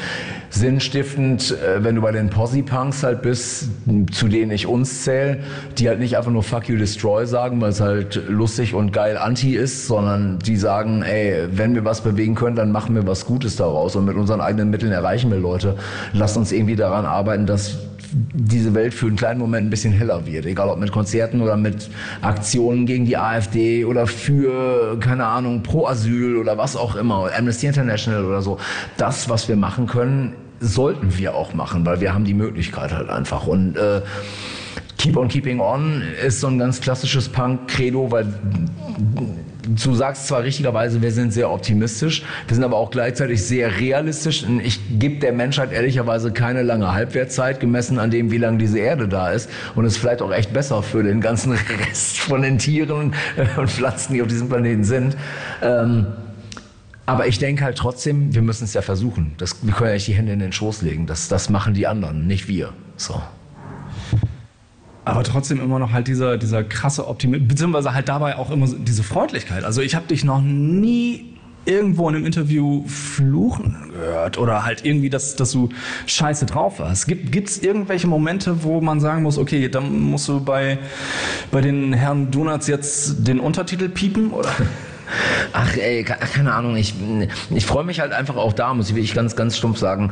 sinnstiftend, 0.49 1.51
äh, 1.51 1.81
wenn 1.83 1.95
du 1.95 2.01
bei 2.01 2.11
den 2.11 2.29
Posse-Punks 2.29 3.03
halt 3.03 3.21
bist, 3.21 3.69
zu 4.11 4.27
denen 4.27 4.51
ich 4.51 4.67
uns 4.67 5.03
zähle, 5.03 5.39
die 5.77 5.87
halt 5.87 5.99
nicht 5.99 6.17
einfach 6.17 6.31
nur 6.31 6.43
Fuck 6.43 6.67
you 6.67 6.77
destroy 6.77 7.25
sagen, 7.25 7.61
weil 7.61 7.69
es 7.69 7.79
halt 7.79 8.21
lustig 8.27 8.73
und 8.73 8.91
geil 8.91 9.17
anti 9.17 9.55
ist, 9.55 9.87
sondern 9.87 10.39
die 10.39 10.57
sagen, 10.57 11.01
ey, 11.03 11.47
wenn 11.49 11.73
wir 11.73 11.85
was 11.85 12.01
bewegen 12.01 12.35
können, 12.35 12.57
dann 12.57 12.73
machen 12.73 12.95
wir 12.95 13.07
was 13.07 13.25
Gutes 13.25 13.55
daraus 13.55 13.95
und 13.95 14.03
mit 14.03 14.17
unseren 14.17 14.41
eigenen 14.41 14.69
Mitteln 14.69 14.91
erreichen 14.91 15.31
wir 15.31 15.39
Leute. 15.39 15.77
Lasst 16.11 16.35
uns 16.35 16.51
irgendwie 16.51 16.75
daran 16.75 17.05
arbeiten, 17.05 17.45
dass 17.45 17.77
diese 18.33 18.73
Welt 18.73 18.93
für 18.93 19.07
einen 19.07 19.15
kleinen 19.15 19.39
Moment 19.39 19.67
ein 19.67 19.69
bisschen 19.69 19.93
heller 19.93 20.25
wird. 20.25 20.45
Egal 20.45 20.69
ob 20.69 20.79
mit 20.79 20.91
Konzerten 20.91 21.41
oder 21.41 21.57
mit 21.57 21.89
Aktionen 22.21 22.85
gegen 22.85 23.05
die 23.05 23.17
AfD 23.17 23.85
oder 23.85 24.07
für, 24.07 24.97
keine 24.99 25.25
Ahnung, 25.25 25.63
pro 25.63 25.87
Asyl 25.87 26.37
oder 26.37 26.57
was 26.57 26.75
auch 26.75 26.95
immer, 26.95 27.29
Amnesty 27.37 27.67
International 27.67 28.25
oder 28.25 28.41
so. 28.41 28.57
Das, 28.97 29.29
was 29.29 29.47
wir 29.47 29.55
machen 29.55 29.87
können, 29.87 30.33
sollten 30.59 31.17
wir 31.17 31.35
auch 31.35 31.53
machen, 31.53 31.85
weil 31.85 32.01
wir 32.01 32.13
haben 32.13 32.25
die 32.25 32.33
Möglichkeit 32.33 32.91
halt 32.91 33.09
einfach. 33.09 33.47
Und 33.47 33.77
äh, 33.77 34.01
Keep 34.97 35.17
on 35.17 35.27
Keeping 35.27 35.59
On 35.59 36.01
ist 36.25 36.41
so 36.41 36.47
ein 36.47 36.57
ganz 36.57 36.81
klassisches 36.81 37.29
Punk-Credo, 37.29 38.11
weil 38.11 38.33
du 39.67 39.93
sagst 39.93 40.27
zwar 40.27 40.43
richtigerweise, 40.43 41.01
wir 41.01 41.11
sind 41.11 41.33
sehr 41.33 41.51
optimistisch, 41.51 42.23
wir 42.47 42.55
sind 42.55 42.63
aber 42.63 42.77
auch 42.77 42.91
gleichzeitig 42.91 43.43
sehr 43.43 43.79
realistisch. 43.79 44.43
Und 44.43 44.61
ich 44.61 44.79
gebe 44.99 45.19
der 45.19 45.33
Menschheit 45.33 45.71
ehrlicherweise 45.71 46.31
keine 46.31 46.63
lange 46.63 46.93
Halbwertzeit, 46.93 47.59
gemessen 47.59 47.99
an 47.99 48.11
dem, 48.11 48.31
wie 48.31 48.37
lange 48.37 48.57
diese 48.57 48.79
Erde 48.79 49.07
da 49.07 49.31
ist. 49.31 49.49
Und 49.75 49.85
es 49.85 49.93
ist 49.93 49.99
vielleicht 49.99 50.21
auch 50.21 50.31
echt 50.31 50.53
besser 50.53 50.81
für 50.83 51.03
den 51.03 51.21
ganzen 51.21 51.51
Rest 51.87 52.19
von 52.19 52.41
den 52.41 52.57
Tieren 52.57 53.13
und 53.57 53.69
Pflanzen, 53.69 54.13
die 54.13 54.21
auf 54.21 54.27
diesem 54.27 54.49
Planeten 54.49 54.83
sind. 54.83 55.17
Ähm, 55.61 56.07
aber 57.05 57.27
ich 57.27 57.39
denke 57.39 57.63
halt 57.63 57.77
trotzdem, 57.77 58.33
wir 58.33 58.41
müssen 58.41 58.65
es 58.65 58.73
ja 58.73 58.81
versuchen. 58.81 59.33
Das, 59.37 59.65
wir 59.65 59.73
können 59.73 59.89
ja 59.89 59.93
nicht 59.93 60.07
die 60.07 60.13
Hände 60.13 60.33
in 60.33 60.39
den 60.39 60.51
Schoß 60.51 60.81
legen. 60.81 61.07
Das, 61.07 61.29
das 61.29 61.49
machen 61.49 61.73
die 61.73 61.87
anderen, 61.87 62.27
nicht 62.27 62.47
wir. 62.47 62.73
So 62.97 63.21
aber 65.07 65.23
trotzdem 65.23 65.59
immer 65.61 65.79
noch 65.79 65.91
halt 65.91 66.07
dieser, 66.07 66.37
dieser 66.37 66.63
krasse 66.63 67.07
Optimismus, 67.07 67.47
beziehungsweise 67.47 67.93
halt 67.93 68.09
dabei 68.09 68.37
auch 68.37 68.51
immer 68.51 68.67
diese 68.67 69.03
Freundlichkeit. 69.03 69.63
Also 69.63 69.81
ich 69.81 69.95
habe 69.95 70.07
dich 70.07 70.23
noch 70.23 70.41
nie 70.41 71.37
irgendwo 71.67 72.07
in 72.07 72.15
einem 72.15 72.25
Interview 72.25 72.83
fluchen 72.87 73.75
gehört 73.91 74.37
oder 74.37 74.63
halt 74.63 74.85
irgendwie, 74.85 75.09
dass, 75.09 75.35
dass 75.35 75.51
du 75.51 75.69
scheiße 76.05 76.45
drauf 76.45 76.79
warst. 76.79 77.07
Gibt 77.07 77.49
es 77.49 77.61
irgendwelche 77.61 78.07
Momente, 78.07 78.63
wo 78.63 78.79
man 78.79 78.99
sagen 79.01 79.23
muss, 79.23 79.37
okay, 79.37 79.67
dann 79.67 79.99
musst 79.99 80.29
du 80.29 80.43
bei, 80.43 80.79
bei 81.51 81.61
den 81.61 81.93
Herrn 81.93 82.31
Donuts 82.31 82.67
jetzt 82.67 83.27
den 83.27 83.39
Untertitel 83.39 83.89
piepen 83.89 84.31
oder? 84.31 84.51
Ach 85.53 85.75
ey, 85.77 86.03
keine 86.03 86.53
Ahnung, 86.53 86.75
ich, 86.75 86.93
ich 87.49 87.65
freue 87.65 87.83
mich 87.83 87.99
halt 87.99 88.11
einfach 88.11 88.35
auch 88.35 88.53
da, 88.53 88.73
muss 88.73 88.91
ich 88.91 89.13
ganz, 89.13 89.35
ganz 89.35 89.57
stumpf 89.57 89.77
sagen, 89.77 90.11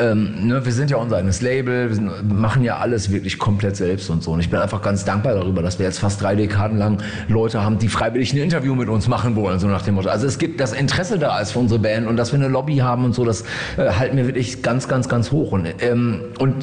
ähm, 0.00 0.46
ne, 0.46 0.64
wir 0.64 0.72
sind 0.72 0.90
ja 0.90 0.96
unser 0.96 1.18
eigenes 1.18 1.42
Label, 1.42 1.88
wir 1.88 1.94
sind, 1.94 2.32
machen 2.32 2.64
ja 2.64 2.78
alles 2.78 3.12
wirklich 3.12 3.38
komplett 3.38 3.76
selbst 3.76 4.08
und 4.10 4.22
so. 4.22 4.32
Und 4.32 4.40
ich 4.40 4.50
bin 4.50 4.58
einfach 4.58 4.82
ganz 4.82 5.04
dankbar 5.04 5.34
darüber, 5.34 5.62
dass 5.62 5.78
wir 5.78 5.86
jetzt 5.86 5.98
fast 5.98 6.22
drei 6.22 6.34
Dekaden 6.34 6.78
lang 6.78 6.98
Leute 7.28 7.62
haben, 7.62 7.78
die 7.78 7.88
freiwillig 7.88 8.32
ein 8.32 8.38
Interview 8.38 8.74
mit 8.74 8.88
uns 8.88 9.08
machen 9.08 9.36
wollen, 9.36 9.58
so 9.58 9.66
nach 9.66 9.82
dem 9.82 9.94
Motto. 9.94 10.08
Also 10.08 10.26
es 10.26 10.38
gibt 10.38 10.60
das 10.60 10.72
Interesse 10.72 11.18
da 11.18 11.38
ist 11.38 11.52
für 11.52 11.58
unsere 11.58 11.80
Band 11.80 12.06
und 12.06 12.16
dass 12.16 12.32
wir 12.32 12.38
eine 12.38 12.48
Lobby 12.48 12.76
haben 12.76 13.04
und 13.04 13.14
so, 13.14 13.24
das 13.24 13.42
äh, 13.76 13.90
halten 13.90 14.16
wir 14.16 14.26
wirklich 14.26 14.62
ganz, 14.62 14.88
ganz, 14.88 15.08
ganz 15.08 15.30
hoch. 15.30 15.52
Und, 15.52 15.66
ähm, 15.80 16.22
und 16.38 16.54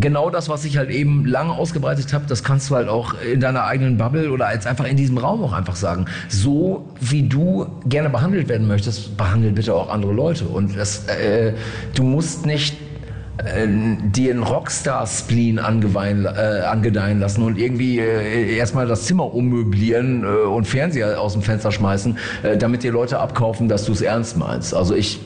genau 0.00 0.30
das, 0.30 0.48
was 0.48 0.64
ich 0.64 0.76
halt 0.76 0.90
eben 0.90 1.24
lange 1.24 1.52
ausgebreitet 1.52 2.12
habe, 2.12 2.24
das 2.28 2.42
kannst 2.44 2.70
du 2.70 2.76
halt 2.76 2.88
auch 2.88 3.14
in 3.20 3.40
deiner 3.40 3.64
eigenen 3.64 3.96
Bubble 3.96 4.30
oder 4.30 4.46
als 4.46 4.66
einfach 4.66 4.86
in 4.86 4.96
diesem 4.96 5.18
Raum 5.18 5.42
auch 5.42 5.52
einfach 5.52 5.76
sagen. 5.76 6.06
So 6.28 6.88
wie 7.00 7.22
du 7.22 7.66
gerne 7.86 8.10
behandelt 8.10 8.48
werden 8.48 8.66
möchtest, 8.66 9.16
behandelt 9.16 9.54
bitte 9.54 9.74
auch 9.74 9.88
andere 9.88 10.12
Leute. 10.12 10.46
Und 10.46 10.76
das, 10.76 11.06
äh, 11.08 11.52
du 11.94 12.02
musst 12.02 12.46
nicht 12.46 12.76
äh, 13.38 13.66
dir 14.02 14.32
einen 14.32 14.42
Rockstar-Spleen 14.42 15.58
äh, 15.58 15.60
angedeihen 15.60 17.20
lassen 17.20 17.42
und 17.42 17.58
irgendwie 17.58 17.98
äh, 18.00 18.56
erstmal 18.56 18.86
das 18.86 19.04
Zimmer 19.04 19.32
ummöblieren 19.32 20.24
äh, 20.24 20.26
und 20.26 20.66
Fernseher 20.66 21.20
aus 21.20 21.34
dem 21.34 21.42
Fenster 21.42 21.70
schmeißen, 21.70 22.18
äh, 22.42 22.56
damit 22.56 22.82
dir 22.82 22.92
Leute 22.92 23.18
abkaufen, 23.20 23.68
dass 23.68 23.84
du 23.84 23.92
es 23.92 24.00
ernst 24.00 24.36
meinst. 24.36 24.74
Also 24.74 24.94
ich 24.94 25.20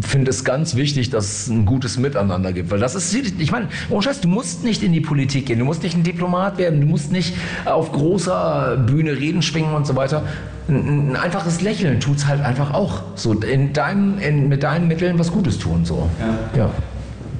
finde 0.00 0.30
es 0.30 0.44
ganz 0.44 0.76
wichtig, 0.76 1.10
dass 1.10 1.24
es 1.24 1.48
ein 1.48 1.66
gutes 1.66 1.98
Miteinander 1.98 2.52
gibt. 2.52 2.70
Weil 2.70 2.78
das 2.78 2.94
ist, 2.94 3.12
ich 3.14 3.52
meine, 3.52 3.68
oh 3.88 4.00
Scheiß, 4.00 4.20
du 4.20 4.28
musst 4.28 4.64
nicht 4.64 4.82
in 4.82 4.92
die 4.92 5.00
Politik 5.00 5.46
gehen, 5.46 5.58
du 5.58 5.64
musst 5.64 5.82
nicht 5.82 5.96
ein 5.96 6.02
Diplomat 6.02 6.58
werden, 6.58 6.80
du 6.80 6.86
musst 6.86 7.12
nicht 7.12 7.34
auf 7.64 7.92
großer 7.92 8.76
Bühne 8.86 9.18
reden 9.18 9.42
schwingen 9.42 9.74
und 9.74 9.86
so 9.86 9.96
weiter. 9.96 10.22
Ein, 10.68 11.10
ein 11.12 11.16
einfaches 11.16 11.60
Lächeln 11.60 12.00
tut 12.00 12.18
es 12.18 12.26
halt 12.26 12.40
einfach 12.40 12.72
auch. 12.72 13.02
So 13.16 13.32
in 13.32 13.72
deinem, 13.72 14.18
in, 14.18 14.48
mit 14.48 14.62
deinen 14.62 14.88
Mitteln 14.88 15.18
was 15.18 15.32
Gutes 15.32 15.58
tun. 15.58 15.84
So. 15.84 16.08
Ja. 16.54 16.62
ja. 16.62 16.70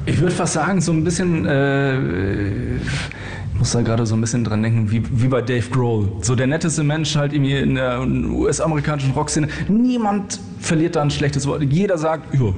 Ich 0.07 0.21
würde 0.21 0.35
fast 0.35 0.55
sagen, 0.55 0.81
so 0.81 0.93
ein 0.93 1.05
bisschen. 1.05 1.47
Äh, 1.47 1.99
muss 3.61 3.73
da 3.73 3.83
gerade 3.83 4.07
so 4.07 4.15
ein 4.15 4.21
bisschen 4.23 4.43
dran 4.43 4.63
denken, 4.63 4.91
wie, 4.91 5.03
wie 5.11 5.29
bei 5.29 5.43
Dave 5.43 5.69
Grohl. 5.69 6.11
So 6.23 6.35
der 6.35 6.47
netteste 6.47 6.83
Mensch 6.83 7.15
halt 7.15 7.35
irgendwie 7.35 7.59
in 7.59 7.75
der 7.75 8.01
US-amerikanischen 8.01 9.11
Rockszene. 9.11 9.49
Niemand 9.69 10.41
verliert 10.61 10.97
da 10.97 11.03
ein 11.03 11.11
schlechtes 11.11 11.47
Wort. 11.47 11.63
Jeder 11.63 11.99
sagt, 11.99 12.35
ja, 12.35 12.53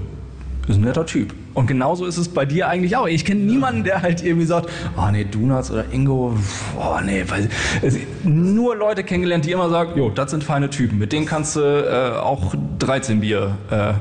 ist 0.69 0.77
ein 0.77 0.83
netter 0.83 1.07
Typ. 1.07 1.35
Und 1.55 1.67
genauso 1.67 2.07
ist 2.07 2.17
es 2.17 2.29
bei 2.29 2.45
dir 2.45 2.69
eigentlich 2.69 2.97
auch. 2.97 3.07
Ich 3.07 3.25
kenne 3.25 3.41
niemanden, 3.41 3.85
der 3.85 4.03
halt 4.03 4.23
irgendwie 4.23 4.47
sagt, 4.47 4.71
oh 4.97 5.11
nee, 5.11 5.25
Donuts 5.25 5.71
oder 5.71 5.85
Ingo, 5.93 6.35
oh 6.79 7.01
nee, 7.05 7.25
weil 7.29 7.49
es, 7.83 7.99
nur 8.25 8.77
Leute 8.77 9.05
kennengelernt, 9.05 9.45
die 9.45 9.53
immer 9.53 9.69
sagen, 9.69 9.93
jo, 9.97 10.11
das 10.11 10.31
sind 10.31 10.45
feine 10.45 10.71
Typen. 10.71 10.99
Mit 10.99 11.13
denen 11.13 11.27
kannst 11.27 11.57
du 11.57 11.61
äh, 11.61 12.19
auch 12.19 12.55
13 12.79 13.21
Bier 13.21 13.57
äh, 13.71 13.93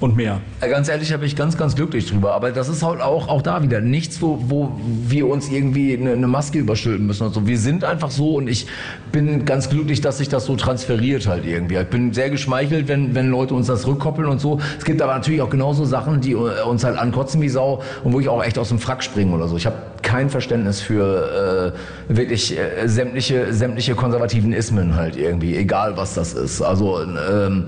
und 0.00 0.16
mehr. 0.16 0.40
Ganz 0.60 0.88
ehrlich, 0.88 1.10
bin 1.10 1.22
ich 1.22 1.36
ganz, 1.36 1.56
ganz 1.56 1.74
glücklich 1.74 2.06
drüber. 2.10 2.34
Aber 2.34 2.50
das 2.50 2.68
ist 2.68 2.82
halt 2.82 3.00
auch, 3.00 3.28
auch 3.28 3.42
da 3.42 3.62
wieder 3.62 3.80
nichts, 3.80 4.20
wo, 4.20 4.38
wo 4.48 4.72
wir 5.06 5.26
uns 5.26 5.48
irgendwie 5.48 5.96
eine, 5.96 6.12
eine 6.12 6.26
Maske 6.26 6.58
überstülpen 6.58 7.06
müssen 7.06 7.26
und 7.26 7.32
so. 7.32 7.46
Wir 7.46 7.58
sind 7.58 7.84
einfach 7.84 8.10
so 8.10 8.34
und 8.34 8.48
ich 8.48 8.66
bin 9.12 9.44
ganz 9.44 9.70
glücklich, 9.70 10.00
dass 10.00 10.18
sich 10.18 10.28
das 10.28 10.44
so 10.44 10.56
transferiert 10.56 11.26
halt 11.26 11.46
irgendwie. 11.46 11.76
Ich 11.76 11.86
bin 11.86 12.12
sehr 12.12 12.30
geschmeichelt, 12.30 12.88
wenn, 12.88 13.14
wenn 13.14 13.30
Leute 13.30 13.54
uns 13.54 13.68
das 13.68 13.86
rückkoppeln 13.86 14.28
und 14.28 14.40
so. 14.40 14.60
Es 14.78 14.84
gibt 14.84 15.00
aber 15.00 15.14
natürlich 15.14 15.40
auch 15.40 15.50
genauso 15.50 15.84
Sachen, 15.84 16.20
die 16.20 16.34
uns 16.34 16.84
halt 16.84 16.98
ankotzen 16.98 17.40
wie 17.40 17.48
Sau 17.48 17.82
und 18.04 18.12
wo 18.12 18.20
ich 18.20 18.28
auch 18.28 18.42
echt 18.44 18.58
aus 18.58 18.68
dem 18.68 18.78
Frack 18.78 19.02
springe 19.02 19.34
oder 19.34 19.48
so. 19.48 19.56
Ich 19.56 19.66
habe 19.66 19.76
kein 20.02 20.28
Verständnis 20.28 20.80
für 20.80 21.72
äh, 22.08 22.14
wirklich 22.14 22.56
äh, 22.56 22.86
sämtliche, 22.86 23.52
sämtliche 23.52 23.94
konservativen 23.94 24.52
Ismen 24.52 24.94
halt 24.94 25.16
irgendwie, 25.16 25.56
egal 25.56 25.96
was 25.96 26.14
das 26.14 26.34
ist. 26.34 26.60
Also 26.60 27.00
ähm, 27.00 27.66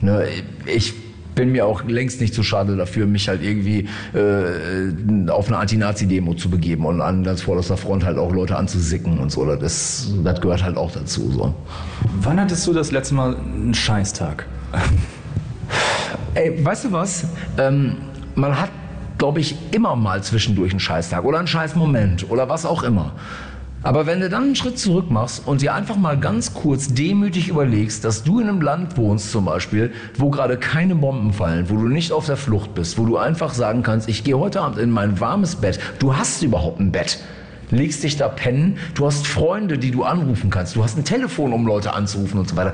ne, 0.00 0.26
ich 0.66 1.05
bin 1.36 1.52
mir 1.52 1.66
auch 1.66 1.84
längst 1.84 2.20
nicht 2.20 2.34
zu 2.34 2.42
schade 2.42 2.76
dafür, 2.76 3.06
mich 3.06 3.28
halt 3.28 3.42
irgendwie 3.42 3.88
äh, 4.14 5.30
auf 5.30 5.46
eine 5.46 5.58
Anti-Nazi-Demo 5.58 6.34
zu 6.34 6.50
begeben 6.50 6.84
und 6.84 7.00
an 7.00 7.22
das 7.22 7.42
vorderster 7.42 7.76
Front 7.76 8.04
halt 8.04 8.18
auch 8.18 8.32
Leute 8.32 8.56
anzusicken 8.56 9.18
und 9.18 9.30
so. 9.30 9.44
Das, 9.54 10.10
das 10.24 10.40
gehört 10.40 10.64
halt 10.64 10.76
auch 10.76 10.90
dazu. 10.90 11.30
So. 11.30 11.54
Wann 12.22 12.40
hattest 12.40 12.66
du 12.66 12.72
das 12.72 12.90
letzte 12.90 13.14
Mal 13.14 13.36
einen 13.36 13.74
Scheißtag? 13.74 14.46
Ey, 16.34 16.64
weißt 16.64 16.86
du 16.86 16.92
was? 16.92 17.26
Ähm, 17.58 17.96
man 18.34 18.58
hat, 18.58 18.70
glaube 19.18 19.40
ich, 19.40 19.56
immer 19.72 19.94
mal 19.94 20.22
zwischendurch 20.22 20.72
einen 20.72 20.80
Scheißtag 20.80 21.24
oder 21.24 21.38
einen 21.38 21.48
Scheißmoment 21.48 22.30
oder 22.30 22.48
was 22.48 22.64
auch 22.64 22.82
immer. 22.82 23.12
Aber 23.86 24.04
wenn 24.04 24.18
du 24.18 24.28
dann 24.28 24.42
einen 24.42 24.56
Schritt 24.56 24.80
zurück 24.80 25.12
machst 25.12 25.46
und 25.46 25.62
dir 25.62 25.72
einfach 25.72 25.96
mal 25.96 26.18
ganz 26.18 26.54
kurz 26.54 26.92
demütig 26.92 27.46
überlegst, 27.46 28.04
dass 28.04 28.24
du 28.24 28.40
in 28.40 28.48
einem 28.48 28.60
Land 28.60 28.96
wohnst 28.96 29.30
zum 29.30 29.44
Beispiel, 29.44 29.92
wo 30.18 30.28
gerade 30.28 30.56
keine 30.56 30.96
Bomben 30.96 31.32
fallen, 31.32 31.70
wo 31.70 31.76
du 31.76 31.86
nicht 31.86 32.10
auf 32.10 32.26
der 32.26 32.36
Flucht 32.36 32.74
bist, 32.74 32.98
wo 32.98 33.04
du 33.04 33.16
einfach 33.16 33.54
sagen 33.54 33.84
kannst, 33.84 34.08
ich 34.08 34.24
gehe 34.24 34.36
heute 34.36 34.60
Abend 34.60 34.78
in 34.78 34.90
mein 34.90 35.20
warmes 35.20 35.54
Bett. 35.54 35.78
Du 36.00 36.16
hast 36.16 36.42
überhaupt 36.42 36.80
ein 36.80 36.90
Bett 36.90 37.20
legst 37.70 38.04
dich 38.04 38.16
da 38.16 38.28
pennen, 38.28 38.78
du 38.94 39.06
hast 39.06 39.26
Freunde, 39.26 39.76
die 39.76 39.90
du 39.90 40.04
anrufen 40.04 40.50
kannst, 40.50 40.76
du 40.76 40.84
hast 40.84 40.96
ein 40.96 41.04
Telefon, 41.04 41.52
um 41.52 41.66
Leute 41.66 41.94
anzurufen 41.94 42.38
und 42.38 42.48
so 42.48 42.56
weiter. 42.56 42.72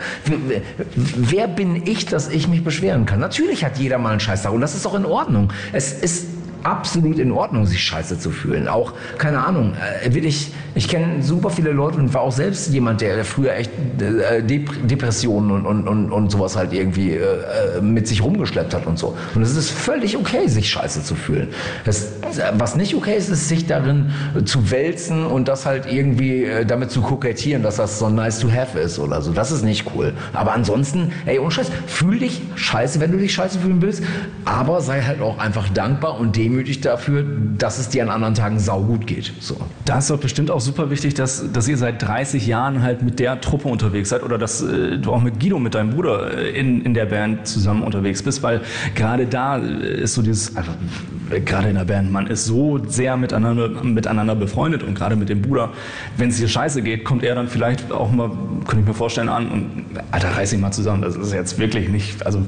Wer 0.94 1.48
bin 1.48 1.86
ich, 1.86 2.04
dass 2.06 2.28
ich 2.28 2.48
mich 2.48 2.62
beschweren 2.62 3.06
kann? 3.06 3.20
Natürlich 3.20 3.64
hat 3.64 3.78
jeder 3.78 3.96
mal 3.96 4.10
einen 4.10 4.20
Scheißtag 4.20 4.52
und 4.52 4.60
das 4.60 4.74
ist 4.74 4.86
auch 4.86 4.94
in 4.94 5.06
Ordnung. 5.06 5.50
Es 5.72 5.92
ist 5.92 6.26
absolut 6.64 7.18
in 7.18 7.32
Ordnung, 7.32 7.66
sich 7.66 7.82
scheiße 7.82 8.18
zu 8.18 8.30
fühlen. 8.30 8.68
Auch, 8.68 8.92
keine 9.18 9.44
Ahnung, 9.44 9.74
äh, 10.04 10.18
ich, 10.18 10.88
kenne 10.88 11.22
super 11.22 11.50
viele 11.50 11.72
Leute 11.72 11.98
und 11.98 12.12
war 12.14 12.22
auch 12.22 12.32
selbst 12.32 12.72
jemand, 12.72 13.00
der 13.00 13.24
früher 13.24 13.54
echt 13.54 13.70
äh, 14.00 14.42
Depressionen 14.42 15.50
und, 15.50 15.66
und, 15.66 15.88
und, 15.88 16.12
und 16.12 16.30
sowas 16.30 16.56
halt 16.56 16.72
irgendwie 16.72 17.12
äh, 17.12 17.80
mit 17.80 18.06
sich 18.06 18.22
rumgeschleppt 18.22 18.74
hat 18.74 18.86
und 18.86 18.98
so. 18.98 19.16
Und 19.34 19.42
es 19.42 19.56
ist 19.56 19.70
völlig 19.70 20.16
okay, 20.16 20.48
sich 20.48 20.70
scheiße 20.70 21.02
zu 21.02 21.14
fühlen. 21.14 21.48
Das, 21.84 22.12
was 22.56 22.76
nicht 22.76 22.94
okay 22.94 23.16
ist, 23.16 23.28
ist 23.28 23.48
sich 23.48 23.66
darin 23.66 24.10
zu 24.44 24.70
wälzen 24.70 25.26
und 25.26 25.48
das 25.48 25.66
halt 25.66 25.86
irgendwie 25.90 26.46
damit 26.66 26.90
zu 26.90 27.02
kokettieren, 27.02 27.62
dass 27.62 27.76
das 27.76 27.98
so 27.98 28.08
nice 28.08 28.38
to 28.38 28.50
have 28.50 28.78
ist 28.78 28.98
oder 28.98 29.20
so. 29.22 29.32
Das 29.32 29.50
ist 29.50 29.64
nicht 29.64 29.86
cool. 29.94 30.12
Aber 30.32 30.52
ansonsten, 30.52 31.12
ey, 31.26 31.38
und 31.38 31.50
Scheiß, 31.50 31.70
fühl 31.86 32.18
dich 32.18 32.42
scheiße, 32.54 33.00
wenn 33.00 33.12
du 33.12 33.18
dich 33.18 33.34
scheiße 33.34 33.58
fühlen 33.58 33.82
willst, 33.82 34.02
aber 34.44 34.80
sei 34.80 35.02
halt 35.02 35.20
auch 35.20 35.38
einfach 35.38 35.68
dankbar 35.68 36.18
und 36.18 36.36
dem 36.36 36.51
demütig 36.52 36.80
dafür, 36.80 37.24
dass 37.58 37.78
es 37.78 37.88
dir 37.88 38.02
an 38.02 38.10
anderen 38.10 38.34
Tagen 38.34 38.58
saugut 38.58 39.06
geht. 39.06 39.32
So. 39.40 39.56
Da 39.84 39.98
ist 39.98 40.10
doch 40.10 40.18
bestimmt 40.18 40.50
auch 40.50 40.60
super 40.60 40.90
wichtig, 40.90 41.14
dass, 41.14 41.50
dass 41.52 41.66
ihr 41.66 41.78
seit 41.78 42.02
30 42.02 42.46
Jahren 42.46 42.82
halt 42.82 43.02
mit 43.02 43.18
der 43.18 43.40
Truppe 43.40 43.68
unterwegs 43.68 44.10
seid 44.10 44.22
oder 44.22 44.38
dass 44.38 44.62
äh, 44.62 44.98
du 44.98 45.12
auch 45.12 45.22
mit 45.22 45.40
Guido, 45.40 45.58
mit 45.58 45.74
deinem 45.74 45.90
Bruder 45.90 46.36
äh, 46.36 46.50
in, 46.50 46.82
in 46.82 46.94
der 46.94 47.06
Band 47.06 47.46
zusammen 47.46 47.82
unterwegs 47.82 48.22
bist, 48.22 48.42
weil 48.42 48.60
gerade 48.94 49.26
da 49.26 49.58
äh, 49.58 50.02
ist 50.02 50.14
so 50.14 50.22
dieses, 50.22 50.56
also, 50.56 50.70
gerade 51.44 51.70
in 51.70 51.76
der 51.76 51.84
Band, 51.84 52.12
man 52.12 52.26
ist 52.26 52.44
so 52.44 52.78
sehr 52.86 53.16
miteinander, 53.16 53.68
miteinander 53.82 54.34
befreundet 54.34 54.82
und 54.82 54.94
gerade 54.94 55.16
mit 55.16 55.28
dem 55.30 55.40
Bruder, 55.40 55.70
wenn 56.18 56.28
es 56.28 56.36
dir 56.36 56.48
scheiße 56.48 56.82
geht, 56.82 57.04
kommt 57.04 57.24
er 57.24 57.34
dann 57.34 57.48
vielleicht 57.48 57.90
auch 57.90 58.12
mal, 58.12 58.30
könnte 58.66 58.80
ich 58.80 58.86
mir 58.86 58.94
vorstellen, 58.94 59.30
an 59.30 59.48
und, 59.50 59.84
Alter, 60.10 60.36
reiß 60.36 60.50
dich 60.50 60.60
mal 60.60 60.72
zusammen, 60.72 61.02
das 61.02 61.16
ist 61.16 61.32
jetzt 61.32 61.58
wirklich 61.58 61.88
nicht, 61.88 62.26
also 62.26 62.44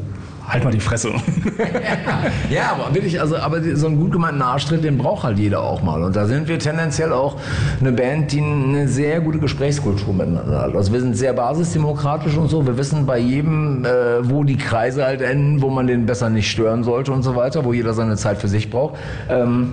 halt 0.46 0.64
mal 0.64 0.70
die 0.70 0.80
Fresse. 0.80 1.11
ja, 2.50 2.72
aber 2.72 2.94
wirklich, 2.94 3.20
also, 3.20 3.37
aber 3.37 3.62
so 3.76 3.87
einen 3.87 3.98
gut 3.98 4.12
gemeinten 4.12 4.42
Arschtritt, 4.42 4.85
den 4.85 4.98
braucht 4.98 5.24
halt 5.24 5.38
jeder 5.38 5.62
auch 5.62 5.83
mal. 5.83 6.02
Und 6.02 6.16
da 6.16 6.26
sind 6.26 6.48
wir 6.48 6.59
tendenziell 6.59 7.12
auch 7.12 7.37
eine 7.80 7.92
Band, 7.92 8.33
die 8.33 8.40
eine 8.40 8.88
sehr 8.88 9.20
gute 9.20 9.38
Gesprächskultur 9.38 10.12
miteinander 10.12 10.61
hat. 10.61 10.76
Also 10.76 10.92
wir 10.92 11.00
sind 11.00 11.16
sehr 11.16 11.33
basisdemokratisch 11.33 12.37
und 12.37 12.48
so. 12.48 12.66
Wir 12.66 12.76
wissen 12.76 13.07
bei 13.07 13.18
jedem, 13.18 13.85
äh, 13.85 14.28
wo 14.28 14.44
die 14.44 14.57
Kreise 14.57 15.04
halt 15.04 15.22
enden, 15.22 15.62
wo 15.62 15.70
man 15.70 15.87
den 15.87 16.07
besser 16.07 16.30
nicht 16.30 16.50
stören 16.50 16.85
sollte 16.85 17.12
und 17.12 17.22
so 17.22 17.37
weiter, 17.37 17.64
wo 17.64 17.72
jeder 17.72 17.94
seine 17.94 18.16
Zeit 18.16 18.38
für 18.38 18.48
sich 18.48 18.70
braucht. 18.70 18.96
Ähm, 19.28 19.72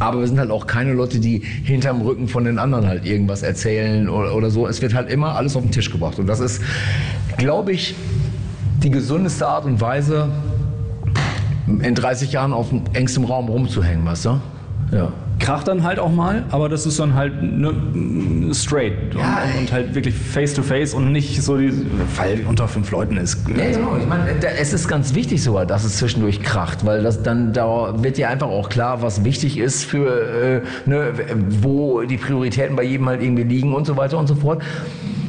aber 0.00 0.20
wir 0.20 0.26
sind 0.26 0.38
halt 0.38 0.50
auch 0.50 0.66
keine 0.66 0.94
Leute, 0.94 1.20
die 1.20 1.40
hinterm 1.40 2.00
Rücken 2.00 2.26
von 2.26 2.44
den 2.44 2.58
anderen 2.58 2.86
halt 2.86 3.04
irgendwas 3.04 3.42
erzählen 3.42 4.08
oder, 4.08 4.34
oder 4.34 4.50
so. 4.50 4.66
Es 4.66 4.80
wird 4.80 4.94
halt 4.94 5.10
immer 5.10 5.36
alles 5.36 5.56
auf 5.56 5.62
den 5.62 5.72
Tisch 5.72 5.90
gebracht. 5.90 6.18
Und 6.18 6.26
das 6.26 6.40
ist, 6.40 6.62
glaube 7.36 7.72
ich, 7.72 7.94
die 8.82 8.90
gesundeste 8.90 9.46
Art 9.46 9.64
und 9.64 9.80
Weise, 9.80 10.28
in 11.66 11.94
30 11.94 12.32
Jahren 12.32 12.52
auf 12.52 12.68
engstem 12.92 13.24
Raum 13.24 13.48
rumzuhängen, 13.48 14.04
weißt 14.04 14.24
du? 14.26 14.40
Ja. 14.92 15.12
Kracht 15.38 15.68
dann 15.68 15.84
halt 15.84 15.98
auch 15.98 16.12
mal, 16.12 16.44
aber 16.50 16.68
das 16.68 16.84
ist 16.84 16.98
dann 16.98 17.14
halt 17.14 17.42
ne, 17.42 17.72
straight 18.52 19.14
ja, 19.14 19.42
und, 19.54 19.60
und, 19.60 19.72
halt 19.72 19.94
wirklich 19.94 20.14
face 20.14 20.52
to 20.52 20.62
face 20.62 20.92
und 20.92 21.12
nicht 21.12 21.42
so, 21.42 21.56
die, 21.56 21.72
weil 22.16 22.44
unter 22.46 22.68
fünf 22.68 22.90
Leuten 22.90 23.16
ist. 23.16 23.38
Ja, 23.48 23.70
genau. 23.70 23.96
Ich 23.96 24.06
meine, 24.06 24.34
es 24.58 24.74
ist 24.74 24.86
ganz 24.86 25.14
wichtig 25.14 25.42
sogar, 25.42 25.64
dass 25.64 25.84
es 25.84 25.96
zwischendurch 25.96 26.42
kracht, 26.42 26.84
weil 26.84 27.02
das 27.02 27.22
dann 27.22 27.54
da 27.54 28.02
wird 28.02 28.18
dir 28.18 28.28
einfach 28.28 28.48
auch 28.48 28.68
klar, 28.68 29.00
was 29.00 29.24
wichtig 29.24 29.56
ist 29.56 29.84
für, 29.84 30.62
äh, 30.66 30.88
ne, 30.88 31.12
wo 31.62 32.02
die 32.02 32.18
Prioritäten 32.18 32.76
bei 32.76 32.82
jedem 32.82 33.08
halt 33.08 33.22
irgendwie 33.22 33.44
liegen 33.44 33.74
und 33.74 33.86
so 33.86 33.96
weiter 33.96 34.18
und 34.18 34.26
so 34.26 34.34
fort. 34.34 34.62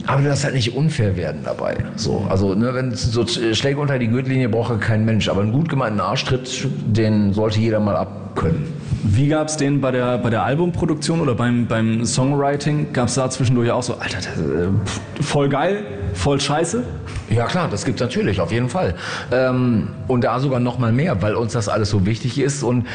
Aber 0.08 0.24
das 0.24 0.44
halt 0.44 0.54
nicht 0.56 0.76
unfair 0.76 1.16
werden 1.16 1.42
dabei. 1.44 1.78
So, 1.96 2.26
also 2.30 2.56
ne, 2.56 2.74
wenn 2.74 2.96
so 2.96 3.26
Schläge 3.28 3.80
unter 3.80 4.00
die 4.00 4.08
Gürtellinie 4.08 4.50
braucht 4.50 4.80
kein 4.82 5.06
Mensch, 5.06 5.30
aber 5.30 5.42
einen 5.42 5.52
gut 5.52 5.70
gemeinten 5.70 6.00
Arschtritt, 6.00 6.68
den 6.86 7.34
sollte 7.34 7.60
jeder 7.60 7.80
mal 7.80 7.96
abkönnen. 7.96 8.64
Wie 9.04 9.28
gab 9.28 9.48
es 9.48 9.58
den 9.58 9.82
bei 9.82 9.92
der, 9.92 10.20
bei 10.20 10.30
der 10.30 10.44
Albumproduktion 10.44 11.22
oder 11.22 11.34
beim, 11.34 11.66
beim 11.66 12.06
Songwriting? 12.06 12.94
Gab 12.94 13.08
es 13.08 13.16
da 13.16 13.30
zwischendurch 13.30 13.72
auch 13.72 13.82
so, 13.82 13.96
Alter, 13.96 14.18
das, 14.18 14.28
äh, 14.28 15.24
voll 15.24 15.50
geil, 15.50 15.84
voll 16.14 16.40
scheiße? 16.40 16.84
Ja 17.30 17.46
klar, 17.46 17.68
das 17.70 17.84
gibt 17.84 18.00
natürlich, 18.00 18.40
auf 18.40 18.52
jeden 18.52 18.70
Fall. 18.70 18.94
Ähm, 19.32 19.88
und 20.08 20.24
da 20.24 20.40
sogar 20.40 20.60
noch 20.60 20.78
mal 20.78 20.92
mehr, 20.92 21.22
weil 21.22 21.36
uns 21.36 21.54
das 21.54 21.68
alles 21.68 21.90
so 21.90 22.06
wichtig 22.06 22.40
ist 22.40 22.62
und 22.62 22.86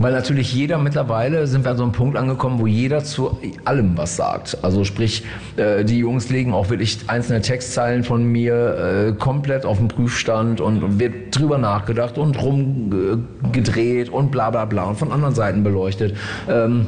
weil 0.00 0.12
natürlich 0.12 0.52
jeder 0.52 0.78
mittlerweile 0.78 1.46
sind 1.46 1.64
wir 1.64 1.72
an 1.72 1.76
so 1.76 1.82
einem 1.84 1.92
Punkt 1.92 2.16
angekommen, 2.16 2.58
wo 2.58 2.66
jeder 2.66 3.04
zu 3.04 3.38
allem 3.64 3.96
was 3.96 4.16
sagt. 4.16 4.58
Also 4.62 4.84
sprich, 4.84 5.24
äh, 5.56 5.84
die 5.84 5.98
Jungs 5.98 6.30
legen 6.30 6.52
auch 6.52 6.70
wirklich 6.70 6.98
einzelne 7.06 7.40
Textzeilen 7.40 8.04
von 8.04 8.24
mir 8.24 8.54
äh, 8.76 9.12
komplett 9.12 9.64
auf 9.64 9.78
den 9.78 9.88
Prüfstand 9.88 10.60
und 10.60 10.98
wird 10.98 11.38
drüber 11.38 11.58
nachgedacht 11.58 12.18
und 12.18 12.40
rumgedreht 12.40 14.08
und 14.08 14.30
bla 14.30 14.50
bla 14.50 14.64
bla 14.64 14.84
und 14.84 14.98
von 14.98 15.12
anderen 15.12 15.34
Seiten 15.34 15.62
beleuchtet. 15.62 16.16
Ähm, 16.48 16.86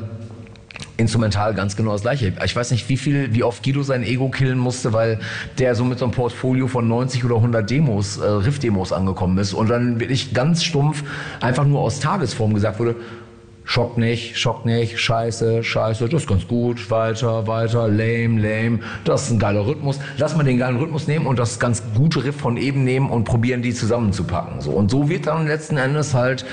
instrumental 0.97 1.55
ganz 1.55 1.77
genau 1.77 1.93
das 1.93 2.03
gleiche. 2.03 2.33
Ich 2.45 2.57
weiß 2.57 2.71
nicht, 2.71 2.89
wie 2.89 2.97
viel, 2.97 3.35
wie 3.35 3.43
oft 3.43 3.63
Guido 3.63 3.83
sein 3.83 4.03
Ego 4.03 4.29
killen 4.29 4.59
musste, 4.59 4.93
weil 4.93 5.21
der 5.59 5.75
so 5.75 5.85
mit 5.85 5.99
so 5.99 6.07
einem 6.07 6.13
Portfolio 6.13 6.69
von 6.69 6.89
90 6.89 7.25
oder 7.25 7.37
100 7.37 7.69
Demos, 7.69 8.19
äh, 8.19 8.25
Riff-Demos 8.27 8.93
angekommen 8.93 9.39
ist 9.39 9.53
und 9.53 9.69
dann 9.69 10.01
wirklich 10.01 10.33
ganz 10.33 10.65
stumpf 10.65 11.05
einfach 11.41 11.65
nur 11.65 11.81
aus 11.81 12.01
Tagesform 12.01 12.55
gesagt 12.55 12.79
wurde, 12.79 12.97
Schock 13.69 13.99
nicht, 13.99 14.39
Schock 14.39 14.65
nicht, 14.65 14.97
scheiße, 14.97 15.65
scheiße, 15.65 16.09
das 16.09 16.23
ist 16.23 16.29
ganz 16.29 16.47
gut, 16.47 16.89
weiter, 16.89 17.49
weiter, 17.49 17.89
lame, 17.89 18.41
lame, 18.41 18.79
das 19.05 19.25
ist 19.25 19.33
ein 19.33 19.39
geiler 19.41 19.67
Rhythmus. 19.67 19.99
Lass 20.19 20.37
mal 20.37 20.45
den 20.45 20.59
geilen 20.59 20.77
Rhythmus 20.77 21.09
nehmen 21.09 21.27
und 21.27 21.37
das 21.41 21.59
ganz 21.59 21.83
gute 21.97 22.25
Riff 22.25 22.37
von 22.37 22.57
eben 22.59 22.85
nehmen 22.85 23.11
und 23.11 23.25
probieren 23.25 23.63
die 23.63 23.75
zusammenzupacken. 23.75 24.61
So. 24.61 24.71
Und 24.71 24.93
so 24.93 25.09
wird 25.09 25.27
dann 25.27 25.49
letzten 25.49 25.79
Endes 25.79 26.15
halt 26.15 26.47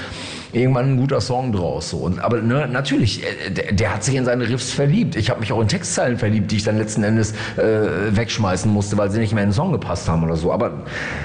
irgendwann 0.54 0.94
ein 0.94 0.98
guter 0.98 1.20
Song 1.20 1.52
draus. 1.52 1.90
So. 1.90 1.98
Und, 1.98 2.20
aber 2.20 2.42
ne, 2.42 2.68
natürlich, 2.72 3.24
äh, 3.24 3.52
der, 3.52 3.72
der, 3.74 3.94
hat 3.94 4.04
sich 4.04 4.16
in 4.16 4.26
seine 4.26 4.48
Riffs 4.48 4.72
verliebt. 4.72 5.16
Ich 5.16 5.30
habe 5.30 5.40
mich 5.40 5.52
auch 5.52 5.62
in 5.62 5.68
Textzeilen 5.68 6.18
verliebt, 6.18 6.52
die 6.52 6.58
ich 6.58 6.64
dann 6.64 6.78
letzten 6.78 7.04
Endes 7.04 7.34
äh, 7.58 8.16
wegschmeißen 8.16 8.72
musste, 8.72 8.98
weil 8.98 9.12
sie 9.12 9.20
nicht 9.20 9.34
mehr 9.34 9.44
in 9.44 9.50
den 9.50 9.56
Song 9.56 9.72
gepasst 9.72 10.08
haben 10.08 10.24
oder 10.24 10.36
so. 10.36 10.52
Aber 10.54 10.72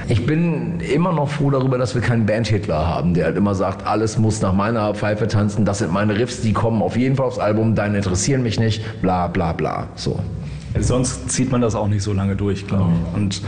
ich 0.08 0.26
bin 0.26 0.80
immer 0.80 1.12
noch 1.12 1.28
froh 1.28 1.50
darüber, 1.50 1.78
dass 1.78 1.94
wir 1.94 2.02
keinen 2.02 2.26
Bandhitler 2.26 2.86
haben, 2.86 3.14
der 3.14 3.26
halt 3.26 3.36
immer 3.36 3.54
sagt, 3.54 3.86
alles 3.86 4.18
muss 4.18 4.40
nach 4.40 4.52
meiner 4.52 4.94
Pfeife 4.94 5.28
tanzen, 5.28 5.64
das 5.64 5.78
sind 5.78 5.92
meine 5.92 6.18
Riffs, 6.18 6.40
die 6.40 6.52
kommen 6.52 6.82
auf 6.82 6.96
jeden 6.96 7.16
Fall 7.16 7.26
aufs 7.26 7.38
Album, 7.38 7.74
deine 7.74 7.98
interessieren 7.98 8.42
mich 8.42 8.58
nicht, 8.58 8.82
bla 9.02 9.28
bla 9.28 9.52
bla. 9.52 9.88
So. 9.94 10.18
Sonst 10.78 11.30
zieht 11.30 11.50
man 11.50 11.60
das 11.60 11.74
auch 11.74 11.88
nicht 11.88 12.02
so 12.02 12.12
lange 12.12 12.36
durch, 12.36 12.66
glaube 12.66 12.92
ich. 12.92 13.16
Und 13.16 13.42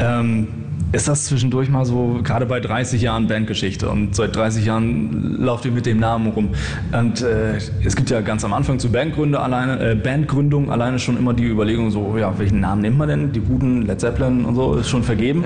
ähm, 0.00 0.48
ist 0.92 1.08
das 1.08 1.24
zwischendurch 1.24 1.70
mal 1.70 1.84
so, 1.84 2.20
gerade 2.22 2.44
bei 2.44 2.60
30 2.60 3.00
Jahren 3.00 3.26
Bandgeschichte 3.26 3.88
und 3.88 4.14
seit 4.14 4.36
30 4.36 4.66
Jahren 4.66 5.42
lauft 5.42 5.64
ihr 5.64 5.72
mit 5.72 5.86
dem 5.86 5.98
Namen 5.98 6.28
rum. 6.28 6.50
Und 6.92 7.22
äh, 7.22 7.56
es 7.82 7.96
gibt 7.96 8.10
ja 8.10 8.20
ganz 8.20 8.44
am 8.44 8.52
Anfang 8.52 8.78
zu 8.78 8.92
Bandgründe 8.92 9.40
alleine, 9.40 9.92
äh, 9.92 9.94
Bandgründung 9.94 10.70
alleine 10.70 10.98
schon 10.98 11.16
immer 11.16 11.32
die 11.32 11.44
Überlegung, 11.44 11.90
so, 11.90 12.16
ja, 12.18 12.38
welchen 12.38 12.60
Namen 12.60 12.82
nimmt 12.82 12.98
man 12.98 13.08
denn? 13.08 13.32
Die 13.32 13.40
guten 13.40 13.82
Led 13.82 14.00
Zeppelin 14.00 14.44
und 14.44 14.54
so 14.54 14.74
ist 14.74 14.90
schon 14.90 15.02
vergeben. 15.02 15.44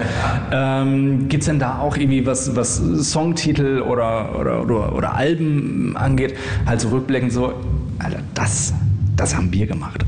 Ähm, 0.50 1.28
gibt 1.28 1.42
es 1.42 1.46
denn 1.46 1.60
da 1.60 1.78
auch 1.78 1.96
irgendwie 1.96 2.26
was, 2.26 2.56
was 2.56 2.76
Songtitel 3.10 3.82
oder, 3.82 4.38
oder, 4.38 4.62
oder, 4.62 4.96
oder 4.96 5.14
Alben 5.14 5.96
angeht, 5.96 6.34
halt 6.66 6.80
so 6.80 6.88
rückblickend 6.88 7.32
so, 7.32 7.54
Alter, 7.98 8.18
das 8.34 8.74
das 9.16 9.34
haben 9.34 9.50
wir 9.50 9.66
gemacht. 9.66 10.04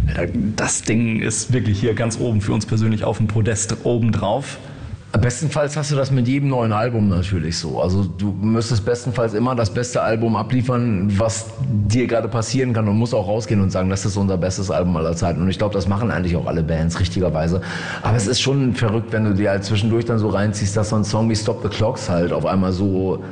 Das 0.57 0.83
Ding 0.83 1.21
ist 1.21 1.53
wirklich 1.55 1.81
hier 1.81 1.95
ganz 1.95 2.21
oben 2.21 2.43
für 2.43 2.53
uns 2.53 2.67
persönlich 2.67 3.05
auf 3.05 3.17
dem 3.17 3.27
Podest 3.27 3.75
oben 3.85 4.13
drauf. 4.13 4.59
Bestenfalls 5.13 5.75
hast 5.75 5.91
du 5.91 5.97
das 5.97 6.11
mit 6.11 6.29
jedem 6.29 6.51
neuen 6.51 6.71
Album 6.71 7.09
natürlich 7.09 7.57
so. 7.57 7.81
Also 7.81 8.05
du 8.05 8.31
müsstest 8.31 8.85
bestenfalls 8.85 9.33
immer 9.33 9.55
das 9.55 9.71
beste 9.73 10.03
Album 10.03 10.37
abliefern, 10.37 11.11
was 11.19 11.47
dir 11.63 12.07
gerade 12.07 12.29
passieren 12.29 12.75
kann 12.75 12.87
und 12.89 12.99
musst 12.99 13.15
auch 13.15 13.27
rausgehen 13.27 13.63
und 13.63 13.71
sagen, 13.71 13.89
das 13.89 14.05
ist 14.05 14.19
unser 14.19 14.37
bestes 14.37 14.71
Album 14.71 14.95
aller 14.99 15.17
Zeiten. 15.17 15.41
Und 15.41 15.49
ich 15.49 15.57
glaube, 15.57 15.73
das 15.73 15.89
machen 15.89 16.11
eigentlich 16.11 16.37
auch 16.37 16.47
alle 16.47 16.63
Bands 16.63 17.01
richtigerweise. 17.01 17.63
Aber 18.03 18.19
es 18.19 18.27
ist 18.27 18.41
schon 18.41 18.75
verrückt, 18.75 19.11
wenn 19.13 19.25
du 19.25 19.35
dir 19.35 19.51
halt 19.51 19.65
zwischendurch 19.65 20.05
dann 20.05 20.19
so 20.19 20.29
reinziehst, 20.29 20.77
dass 20.77 20.91
so 20.91 20.97
ein 20.97 21.05
Song 21.05 21.31
wie 21.31 21.37
Stop 21.37 21.63
the 21.63 21.69
Clocks 21.71 22.11
halt 22.11 22.31
auf 22.31 22.45
einmal 22.45 22.73
so 22.73 23.25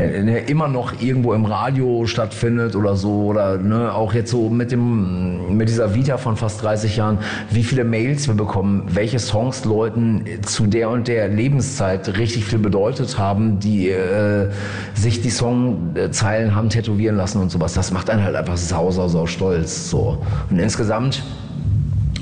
der 0.00 0.48
immer 0.48 0.68
noch 0.68 1.00
irgendwo 1.00 1.34
im 1.34 1.44
Radio 1.44 2.06
stattfindet 2.06 2.74
oder 2.76 2.96
so 2.96 3.24
oder 3.26 3.58
ne, 3.58 3.92
auch 3.92 4.14
jetzt 4.14 4.30
so 4.30 4.48
mit 4.48 4.72
dem 4.72 5.56
mit 5.56 5.68
dieser 5.68 5.94
Vita 5.94 6.16
von 6.16 6.36
fast 6.36 6.62
30 6.62 6.96
Jahren, 6.96 7.18
wie 7.50 7.62
viele 7.62 7.84
Mails 7.84 8.28
wir 8.28 8.34
bekommen, 8.34 8.84
welche 8.88 9.18
Songs 9.18 9.64
Leuten 9.64 10.24
zu 10.42 10.66
der 10.66 10.90
und 10.90 11.08
der 11.08 11.28
Lebenszeit 11.28 12.16
richtig 12.18 12.44
viel 12.44 12.58
bedeutet 12.58 13.18
haben, 13.18 13.58
die 13.60 13.90
äh, 13.90 14.50
sich 14.94 15.20
die 15.20 15.30
Songzeilen 15.30 16.54
haben 16.54 16.68
tätowieren 16.68 17.16
lassen 17.16 17.40
und 17.40 17.50
sowas. 17.50 17.74
Das 17.74 17.90
macht 17.92 18.10
einen 18.10 18.24
halt 18.24 18.36
einfach 18.36 18.56
sau 18.56 18.90
sau 18.90 19.08
sau 19.08 19.26
stolz 19.26 19.90
so. 19.90 20.18
Und 20.50 20.58
insgesamt 20.58 21.22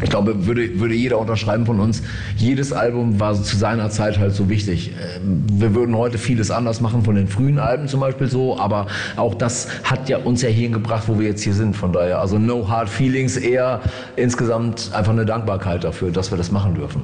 ich 0.02 0.10
glaube, 0.10 0.46
würde, 0.46 0.78
würde 0.78 0.94
jeder 0.94 1.18
unterschreiben 1.18 1.66
von 1.66 1.80
uns, 1.80 2.02
jedes 2.36 2.72
Album 2.72 3.18
war 3.18 3.34
zu 3.34 3.56
seiner 3.56 3.90
Zeit 3.90 4.18
halt 4.18 4.34
so 4.34 4.48
wichtig. 4.48 4.92
Ähm, 5.16 5.44
wir 5.52 5.74
würden 5.74 5.96
heute 5.96 6.18
vieles 6.18 6.50
anders 6.50 6.80
machen, 6.80 7.02
von 7.02 7.14
den 7.14 7.26
frühen 7.26 7.58
Alben 7.58 7.88
zum 7.88 8.00
Beispiel 8.00 8.28
so, 8.28 8.58
aber 8.58 8.86
auch 9.16 9.34
das 9.34 9.68
hat 9.84 10.08
ja 10.08 10.18
uns 10.18 10.42
ja 10.42 10.48
hierhin 10.48 10.72
gebracht, 10.72 11.04
wo 11.06 11.18
wir 11.18 11.26
jetzt 11.26 11.42
hier 11.42 11.54
sind. 11.54 11.76
Von 11.76 11.92
daher, 11.92 12.20
also 12.20 12.38
no 12.38 12.68
hard 12.68 12.88
feelings, 12.88 13.36
eher 13.36 13.80
insgesamt 14.16 14.90
einfach 14.94 15.12
eine 15.12 15.26
Dankbarkeit 15.26 15.84
dafür, 15.84 16.10
dass 16.10 16.30
wir 16.30 16.38
das 16.38 16.52
machen 16.52 16.74
dürfen. 16.74 17.02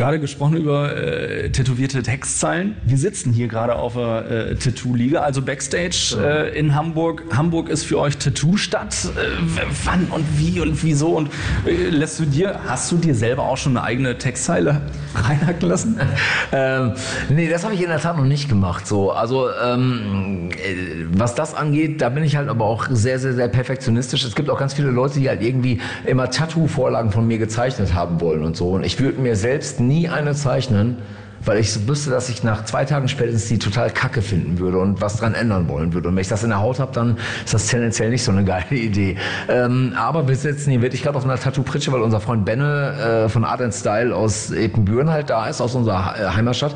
Gerade 0.00 0.18
gesprochen 0.18 0.56
über 0.56 0.96
äh, 0.96 1.50
tätowierte 1.50 2.02
Textzeilen. 2.02 2.74
Wir 2.86 2.96
sitzen 2.96 3.34
hier 3.34 3.48
gerade 3.48 3.76
auf 3.76 3.92
der 3.92 4.30
äh, 4.30 4.54
Tattoo-Liga, 4.54 5.20
also 5.20 5.42
Backstage 5.42 6.16
äh, 6.18 6.58
in 6.58 6.74
Hamburg. 6.74 7.24
Hamburg 7.36 7.68
ist 7.68 7.84
für 7.84 7.98
euch 7.98 8.16
Tattoo-Stadt. 8.16 8.94
Äh, 9.04 9.60
wann 9.84 10.06
und 10.06 10.24
wie 10.38 10.58
und 10.60 10.82
wieso? 10.82 11.08
Und 11.08 11.28
äh, 11.66 11.90
lässt 11.90 12.18
du 12.18 12.24
dir, 12.24 12.60
hast 12.66 12.90
du 12.90 12.96
dir 12.96 13.14
selber 13.14 13.42
auch 13.42 13.58
schon 13.58 13.76
eine 13.76 13.84
eigene 13.84 14.16
Textzeile 14.16 14.80
reinhacken 15.14 15.68
lassen? 15.68 16.00
ähm, 16.52 16.94
nee, 17.28 17.50
das 17.50 17.64
habe 17.64 17.74
ich 17.74 17.82
in 17.82 17.88
der 17.88 18.00
Tat 18.00 18.16
noch 18.16 18.24
nicht 18.24 18.48
gemacht. 18.48 18.86
So, 18.86 19.12
also 19.12 19.48
ähm, 19.62 20.48
äh, 20.52 21.04
was 21.12 21.34
das 21.34 21.52
angeht, 21.52 22.00
da 22.00 22.08
bin 22.08 22.24
ich 22.24 22.36
halt 22.36 22.48
aber 22.48 22.64
auch 22.64 22.86
sehr, 22.88 23.18
sehr, 23.18 23.34
sehr 23.34 23.48
perfektionistisch. 23.48 24.24
Es 24.24 24.34
gibt 24.34 24.48
auch 24.48 24.58
ganz 24.58 24.72
viele 24.72 24.92
Leute, 24.92 25.20
die 25.20 25.28
halt 25.28 25.42
irgendwie 25.42 25.78
immer 26.06 26.30
Tattoo-Vorlagen 26.30 27.12
von 27.12 27.26
mir 27.26 27.36
gezeichnet 27.36 27.92
haben 27.92 28.22
wollen 28.22 28.44
und 28.44 28.56
so. 28.56 28.70
Und 28.70 28.86
ich 28.86 28.98
würde 28.98 29.20
mir 29.20 29.36
selbst 29.36 29.78
nie 29.90 30.08
eine 30.08 30.34
zeichnen, 30.34 30.98
weil 31.44 31.58
ich 31.58 31.88
wüsste, 31.88 32.10
dass 32.10 32.28
ich 32.28 32.44
nach 32.44 32.64
zwei 32.64 32.84
Tagen 32.84 33.08
spätestens 33.08 33.48
die 33.48 33.58
total 33.58 33.90
kacke 33.90 34.22
finden 34.22 34.58
würde 34.58 34.78
und 34.78 35.00
was 35.00 35.16
dran 35.16 35.34
ändern 35.34 35.68
wollen 35.68 35.92
würde. 35.92 36.08
Und 36.08 36.14
wenn 36.14 36.20
ich 36.20 36.28
das 36.28 36.44
in 36.44 36.50
der 36.50 36.60
Haut 36.60 36.78
habe, 36.78 36.92
dann 36.92 37.16
ist 37.44 37.54
das 37.54 37.66
tendenziell 37.66 38.10
nicht 38.10 38.22
so 38.22 38.30
eine 38.30 38.44
geile 38.44 38.66
Idee. 38.70 39.16
Ähm, 39.48 39.94
aber 39.96 40.28
wir 40.28 40.36
sitzen 40.36 40.70
hier 40.70 40.82
wirklich 40.82 41.02
gerade 41.02 41.16
auf 41.16 41.24
einer 41.24 41.36
Tattoo-Pritsche, 41.36 41.90
weil 41.92 42.02
unser 42.02 42.20
Freund 42.20 42.44
Benne 42.44 43.24
äh, 43.24 43.28
von 43.28 43.44
Art 43.44 43.62
and 43.62 43.74
Style 43.74 44.14
aus 44.14 44.52
Epenbüren 44.52 45.10
halt 45.10 45.30
da 45.30 45.48
ist, 45.48 45.60
aus 45.60 45.74
unserer 45.74 46.14
äh, 46.18 46.28
Heimatstadt. 46.36 46.74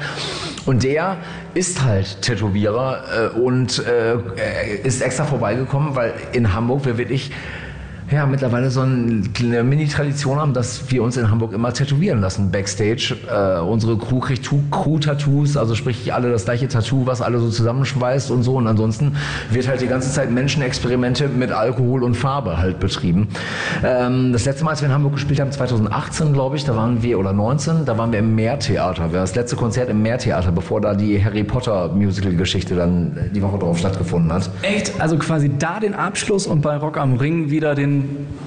Und 0.67 0.83
der 0.83 1.19
ist 1.53 1.85
halt 1.85 2.23
Tätowierer 2.23 3.33
äh, 3.35 3.39
und 3.39 3.85
äh, 3.87 4.17
ist 4.83 5.03
extra 5.03 5.25
vorbeigekommen, 5.25 5.95
weil 5.95 6.15
in 6.33 6.53
Hamburg 6.53 6.85
wir 6.85 6.99
wirklich 6.99 7.31
ja, 8.11 8.27
mittlerweile 8.27 8.71
so 8.71 8.83
eine 8.83 9.63
Mini-Tradition 9.65 10.39
haben, 10.39 10.53
dass 10.53 10.91
wir 10.91 11.03
uns 11.03 11.17
in 11.17 11.31
Hamburg 11.31 11.53
immer 11.53 11.73
tätowieren 11.73 12.21
lassen, 12.21 12.51
Backstage. 12.51 13.17
Äh, 13.31 13.61
unsere 13.61 13.97
Crew 13.97 14.21
kriegt 14.21 14.49
Crew-Tattoos, 14.71 15.57
also 15.57 15.75
sprich 15.75 16.13
alle 16.13 16.31
das 16.31 16.45
gleiche 16.45 16.69
Tattoo, 16.69 17.07
was 17.07 17.23
alle 17.23 17.39
so 17.39 17.49
zusammenschweißt 17.49 18.31
und 18.31 18.43
so. 18.43 18.57
Und 18.57 18.67
ansonsten 18.67 19.17
wird 19.51 19.69
halt 19.69 19.81
die 19.81 19.87
ganze 19.87 20.11
Zeit 20.11 20.31
Menschenexperimente 20.31 21.29
mit 21.29 21.51
Alkohol 21.51 22.03
und 22.03 22.15
Farbe 22.15 22.59
halt 22.59 22.79
betrieben. 22.79 23.29
Ähm, 23.83 24.33
das 24.33 24.45
letzte 24.45 24.65
Mal, 24.65 24.73
als 24.73 24.83
wir 24.83 24.89
in 24.89 24.95
Hamburg 24.95 25.15
gespielt 25.15 25.41
haben, 25.41 25.51
2018, 25.51 26.35
glaube 26.35 26.57
ich, 26.57 26.65
da 26.65 26.77
waren 26.77 27.03
wir, 27.03 27.19
oder 27.19 27.33
19, 27.33 27.87
da 27.87 27.97
waren 27.97 28.13
wir 28.13 28.19
im 28.19 28.35
Meertheater. 28.35 29.09
Das 29.13 29.35
letzte 29.35 29.57
Konzert 29.57 29.89
im 29.89 30.03
Meertheater, 30.03 30.53
bevor 30.53 30.81
da 30.83 30.95
die 30.95 31.25
Harry 31.25 31.43
Potter 31.43 31.89
Musical-Geschichte 31.89 32.75
dann 32.75 33.31
die 33.35 33.41
Woche 33.41 33.59
drauf 33.59 33.79
stattgefunden 33.79 34.31
hat. 34.31 34.51
Echt? 34.61 35.01
Also 35.01 35.17
quasi 35.17 35.51
da 35.59 35.81
den 35.81 35.95
Abschluss 35.95 36.47
und 36.47 36.61
bei 36.61 36.77
Rock 36.77 36.99
am 36.99 37.15
Ring 37.15 37.51
wieder 37.51 37.75
den 37.75 37.94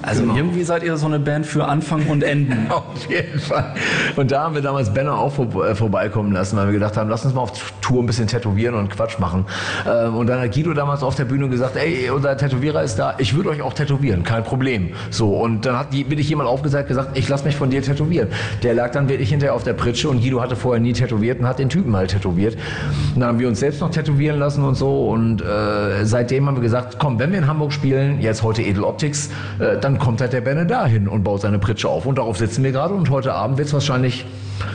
also 0.02 0.22
genau. 0.22 0.36
irgendwie 0.36 0.62
seid 0.62 0.82
ihr 0.82 0.96
so 0.96 1.06
eine 1.06 1.18
Band 1.18 1.44
für 1.46 1.64
Anfang 1.64 2.06
und 2.06 2.22
Enden. 2.22 2.66
auf 2.70 3.08
jeden 3.08 3.38
Fall. 3.38 3.74
Und 4.16 4.30
da 4.30 4.44
haben 4.44 4.54
wir 4.54 4.62
damals 4.62 4.92
Benner 4.92 5.18
auch 5.18 5.32
vor, 5.32 5.66
äh, 5.66 5.74
vorbeikommen 5.74 6.32
lassen, 6.32 6.56
weil 6.56 6.66
wir 6.66 6.74
gedacht 6.74 6.96
haben, 6.96 7.10
lass 7.10 7.24
uns 7.24 7.34
mal 7.34 7.42
auf 7.42 7.72
Tour 7.80 8.02
ein 8.02 8.06
bisschen 8.06 8.26
tätowieren 8.26 8.74
und 8.74 8.90
Quatsch 8.90 9.18
machen. 9.18 9.44
Ähm, 9.86 10.16
und 10.16 10.28
dann 10.28 10.40
hat 10.40 10.54
Guido 10.54 10.72
damals 10.72 11.02
auf 11.02 11.14
der 11.14 11.24
Bühne 11.24 11.48
gesagt, 11.48 11.76
ey, 11.76 12.10
unser 12.10 12.36
Tätowierer 12.36 12.82
ist 12.82 12.96
da, 12.96 13.14
ich 13.18 13.34
würde 13.34 13.50
euch 13.50 13.62
auch 13.62 13.72
tätowieren, 13.72 14.22
kein 14.22 14.44
Problem. 14.44 14.90
So, 15.10 15.36
und 15.36 15.66
dann 15.66 15.78
hat 15.78 15.92
wirklich 15.92 16.28
jemand 16.28 16.48
aufgesagt, 16.48 16.88
gesagt, 16.88 17.16
ich 17.16 17.28
lass 17.28 17.44
mich 17.44 17.56
von 17.56 17.70
dir 17.70 17.82
tätowieren. 17.82 18.28
Der 18.62 18.74
lag 18.74 18.92
dann 18.92 19.08
wirklich 19.08 19.30
hinterher 19.30 19.54
auf 19.54 19.64
der 19.64 19.72
Pritsche 19.72 20.08
und 20.08 20.20
Guido 20.20 20.40
hatte 20.40 20.56
vorher 20.56 20.80
nie 20.80 20.92
tätowiert 20.92 21.40
und 21.40 21.46
hat 21.46 21.58
den 21.58 21.68
Typen 21.68 21.96
halt 21.96 22.10
tätowiert. 22.10 22.56
Und 23.14 23.20
dann 23.20 23.28
haben 23.30 23.38
wir 23.38 23.48
uns 23.48 23.60
selbst 23.60 23.80
noch 23.80 23.90
tätowieren 23.90 24.38
lassen 24.38 24.64
und 24.64 24.74
so 24.74 25.08
und 25.08 25.42
äh, 25.42 26.04
seitdem 26.04 26.46
haben 26.46 26.56
wir 26.56 26.62
gesagt, 26.62 26.98
komm, 26.98 27.18
wenn 27.18 27.32
wir 27.32 27.38
in 27.38 27.46
Hamburg 27.46 27.72
spielen, 27.72 28.20
jetzt 28.20 28.42
heute 28.42 28.62
Edel 28.62 28.84
Optics, 28.84 29.30
dann 29.80 29.98
kommt 29.98 30.20
halt 30.20 30.32
der 30.32 30.40
Benne 30.40 30.66
dahin 30.66 31.08
und 31.08 31.24
baut 31.24 31.40
seine 31.42 31.58
Pritsche 31.58 31.88
auf. 31.88 32.06
Und 32.06 32.18
darauf 32.18 32.38
sitzen 32.38 32.62
wir 32.64 32.72
gerade 32.72 32.94
und 32.94 33.10
heute 33.10 33.34
Abend 33.34 33.58
wird 33.58 33.68
es 33.68 33.74
wahrscheinlich 33.74 34.24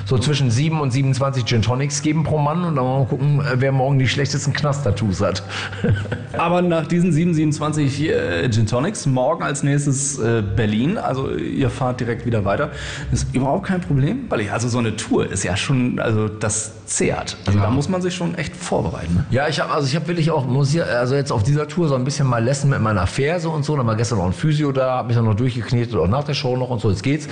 so 0.06 0.18
zwischen 0.18 0.52
7 0.52 0.80
und 0.80 0.92
27 0.92 1.46
Gin 1.46 1.62
Tonics 1.62 2.02
geben 2.02 2.24
pro 2.24 2.38
Mann 2.38 2.64
und 2.64 2.76
dann 2.76 2.86
mal 2.86 3.06
gucken, 3.06 3.40
äh, 3.42 3.56
wer 3.56 3.72
morgen 3.72 4.00
die 4.00 4.08
schlechtesten 4.08 4.54
Knast-Tattoos 4.54 5.22
hat. 5.22 5.44
Aber 6.38 6.62
nach 6.62 6.88
diesen 6.88 7.12
7, 7.12 7.34
27 7.34 8.10
äh, 8.10 8.50
Gin 8.50 8.66
Tonics, 8.68 9.06
morgen 9.06 9.44
als 9.44 9.64
nächstes 9.64 10.20
äh, 10.20 10.42
Berlin, 10.42 10.98
also 10.98 11.32
ihr 11.36 11.70
fahrt 11.70 12.00
direkt 12.00 12.26
wieder 12.26 12.46
weiter, 12.46 12.72
ist 13.12 13.34
überhaupt 13.34 13.68
kein 13.68 13.82
Problem, 13.82 14.26
weil 14.30 14.42
ich, 14.42 14.52
also 14.52 14.68
so 14.68 14.80
eine 14.80 14.96
Tour 14.96 15.32
ist 15.32 15.44
ja 15.44 15.56
schon, 15.58 16.00
also 16.00 16.28
das 16.28 16.86
zehrt. 16.86 17.38
Also 17.46 17.60
Ja. 17.60 17.66
da 17.66 17.72
muss 17.72 17.90
man 17.90 18.02
sich 18.02 18.14
schon 18.14 18.36
echt 18.36 18.56
vorbereiten. 18.56 19.14
Ne? 19.16 19.26
Ja, 19.32 19.48
ich 19.48 19.60
habe 19.60 19.72
also 19.74 19.88
ich 19.88 19.96
habe 19.96 20.08
wirklich 20.08 20.32
auch 20.32 20.46
muss 20.46 20.72
hier, 20.72 20.86
also 20.86 21.16
jetzt 21.16 21.32
auf 21.32 21.44
dieser 21.44 21.68
Tour 21.68 21.88
so 21.88 21.96
ein 21.96 22.04
bisschen 22.04 22.28
mal 22.28 22.44
Lessen 22.44 22.70
mit 22.70 22.82
meiner 22.82 23.08
Ferse 23.08 23.50
und 23.50 23.64
so. 23.64 23.76
Da 23.76 23.86
war 23.86 23.96
gestern 23.96 24.18
noch 24.20 24.26
ein 24.26 24.34
Physio 24.34 24.72
da, 24.72 24.98
habe 24.98 25.08
mich 25.08 25.18
dann 25.18 25.26
noch 25.26 25.36
durchgeknetet, 25.36 25.96
auch 25.96 26.08
nach 26.08 26.24
der 26.24 26.34
Show 26.34 26.56
noch 26.58 26.70
und 26.70 26.82
so. 26.82 26.90
Jetzt 26.90 27.04
geht's. 27.04 27.28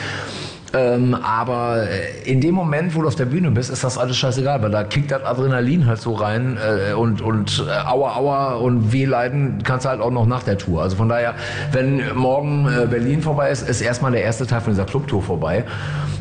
Ähm, 0.73 1.15
aber 1.15 1.89
äh, 1.89 2.29
in 2.29 2.39
dem 2.39 2.55
Moment, 2.55 2.95
wo 2.95 3.01
du 3.01 3.07
auf 3.07 3.15
der 3.15 3.25
Bühne 3.25 3.51
bist, 3.51 3.69
ist 3.69 3.83
das 3.83 3.97
alles 3.97 4.15
scheißegal, 4.17 4.61
weil 4.61 4.71
da 4.71 4.83
kickt 4.83 5.11
das 5.11 5.23
Adrenalin 5.23 5.85
halt 5.85 5.99
so 5.99 6.13
rein 6.13 6.57
äh, 6.57 6.93
und, 6.93 7.21
und 7.21 7.65
äh, 7.67 7.87
Aua, 7.89 8.15
Aua 8.15 8.53
und 8.53 8.93
Wehleiden 8.93 9.63
kannst 9.63 9.85
du 9.85 9.89
halt 9.89 9.99
auch 9.99 10.11
noch 10.11 10.25
nach 10.25 10.43
der 10.43 10.57
Tour. 10.57 10.81
Also 10.81 10.95
von 10.95 11.09
daher, 11.09 11.35
wenn 11.73 12.01
morgen 12.15 12.67
äh, 12.67 12.87
Berlin 12.87 13.21
vorbei 13.21 13.49
ist, 13.49 13.67
ist 13.67 13.81
erstmal 13.81 14.11
der 14.11 14.23
erste 14.23 14.47
Teil 14.47 14.61
von 14.61 14.71
dieser 14.71 14.85
Clubtour 14.85 15.21
vorbei. 15.21 15.65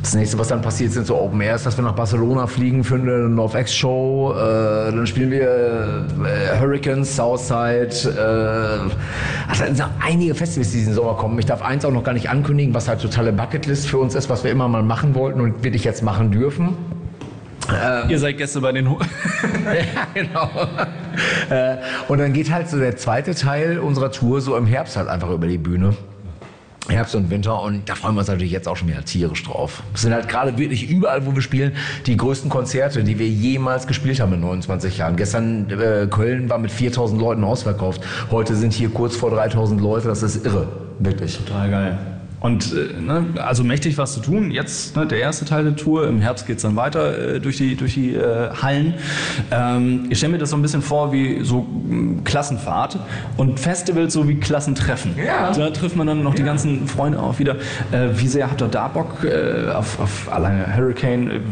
Das 0.02 0.14
nächste, 0.14 0.38
was 0.38 0.48
dann 0.48 0.62
passiert, 0.62 0.92
sind 0.92 1.06
so 1.06 1.20
Open 1.20 1.40
Airs, 1.42 1.64
dass 1.64 1.76
wir 1.76 1.84
nach 1.84 1.94
Barcelona 1.94 2.46
fliegen 2.46 2.82
für 2.84 2.94
eine 2.94 3.28
North 3.28 3.68
Show. 3.68 4.32
Äh, 4.34 4.92
dann 4.92 5.06
spielen 5.06 5.30
wir 5.30 6.06
äh, 6.24 6.58
Hurricanes, 6.58 7.14
Southside. 7.14 7.90
Äh, 8.08 9.50
also 9.50 9.64
sind 9.64 9.84
einige 10.00 10.34
Festivals, 10.34 10.70
die 10.72 10.78
diesen 10.78 10.94
Sommer 10.94 11.14
kommen. 11.14 11.38
Ich 11.38 11.46
darf 11.46 11.60
eins 11.60 11.84
auch 11.84 11.92
noch 11.92 12.02
gar 12.02 12.14
nicht 12.14 12.30
ankündigen, 12.30 12.72
was 12.72 12.88
halt 12.88 13.02
totale 13.02 13.32
Bucketlist 13.32 13.88
für 13.88 13.98
uns 13.98 14.14
ist, 14.14 14.30
was 14.30 14.39
wir 14.44 14.50
immer 14.50 14.68
mal 14.68 14.82
machen 14.82 15.14
wollten 15.14 15.40
und 15.40 15.62
wirklich 15.64 15.84
jetzt 15.84 16.02
machen 16.02 16.30
dürfen. 16.30 16.76
Ihr 18.08 18.18
seid 18.18 18.38
Gäste 18.38 18.60
bei 18.60 18.72
den 18.72 18.90
Ho 18.90 18.98
ja, 19.64 20.06
genau. 20.12 20.50
äh, 21.50 21.76
und 22.08 22.18
dann 22.18 22.32
geht 22.32 22.50
halt 22.50 22.68
so 22.68 22.78
der 22.78 22.96
zweite 22.96 23.34
Teil 23.34 23.78
unserer 23.78 24.10
Tour 24.10 24.40
so 24.40 24.56
im 24.56 24.66
Herbst 24.66 24.96
halt 24.96 25.08
einfach 25.08 25.30
über 25.30 25.46
die 25.46 25.58
Bühne. 25.58 25.94
Herbst 26.88 27.14
und 27.14 27.30
Winter 27.30 27.62
und 27.62 27.88
da 27.88 27.94
freuen 27.94 28.14
wir 28.14 28.20
uns 28.20 28.28
natürlich 28.28 28.50
jetzt 28.50 28.66
auch 28.66 28.76
schon 28.76 28.88
wieder 28.88 29.04
tierisch 29.04 29.44
drauf. 29.44 29.82
Es 29.94 30.02
sind 30.02 30.12
halt 30.12 30.28
gerade 30.28 30.58
wirklich 30.58 30.90
überall, 30.90 31.24
wo 31.24 31.34
wir 31.34 31.42
spielen, 31.42 31.72
die 32.06 32.16
größten 32.16 32.50
Konzerte, 32.50 33.04
die 33.04 33.18
wir 33.18 33.28
jemals 33.28 33.86
gespielt 33.86 34.18
haben 34.20 34.32
in 34.32 34.40
29 34.40 34.98
Jahren. 34.98 35.16
Gestern 35.16 35.70
äh, 35.70 36.08
Köln 36.10 36.50
war 36.50 36.58
mit 36.58 36.72
4000 36.72 37.20
Leuten 37.20 37.44
ausverkauft. 37.44 38.02
Heute 38.30 38.56
sind 38.56 38.72
hier 38.72 38.88
kurz 38.88 39.14
vor 39.14 39.30
3000 39.30 39.80
Leute. 39.80 40.08
Das 40.08 40.22
ist 40.24 40.44
irre, 40.44 40.66
wirklich. 40.98 41.38
Total 41.38 41.70
geil. 41.70 41.98
Und 42.40 42.72
äh, 42.72 42.98
ne, 42.98 43.24
also 43.36 43.64
mächtig 43.64 43.98
was 43.98 44.14
zu 44.14 44.20
tun. 44.20 44.50
Jetzt 44.50 44.96
ne, 44.96 45.06
der 45.06 45.18
erste 45.20 45.44
Teil 45.44 45.64
der 45.64 45.76
Tour. 45.76 46.08
Im 46.08 46.20
Herbst 46.20 46.46
geht's 46.46 46.62
dann 46.62 46.74
weiter 46.74 47.34
äh, 47.36 47.40
durch 47.40 47.58
die, 47.58 47.76
durch 47.76 47.94
die 47.94 48.14
äh, 48.14 48.50
Hallen. 48.50 48.94
Ähm, 49.50 50.06
ich 50.08 50.18
stelle 50.18 50.32
mir 50.32 50.38
das 50.38 50.50
so 50.50 50.56
ein 50.56 50.62
bisschen 50.62 50.80
vor 50.80 51.12
wie 51.12 51.44
so 51.44 51.66
mh, 51.68 52.22
Klassenfahrt 52.24 52.98
und 53.36 53.60
Festivals 53.60 54.14
so 54.14 54.26
wie 54.26 54.36
Klassentreffen. 54.36 55.14
Ja. 55.22 55.52
Da 55.52 55.70
trifft 55.70 55.96
man 55.96 56.06
dann 56.06 56.22
noch 56.22 56.34
die 56.34 56.42
ganzen 56.42 56.86
Freunde 56.88 57.20
auch 57.20 57.38
wieder. 57.38 57.56
Äh, 57.92 58.08
wie 58.14 58.28
sehr 58.28 58.50
habt 58.50 58.62
ihr 58.62 58.68
da 58.68 58.88
Bock 58.88 59.22
äh, 59.24 59.70
auf, 59.70 60.00
auf 60.00 60.32
alleine 60.32 60.74
Hurricane? 60.74 61.42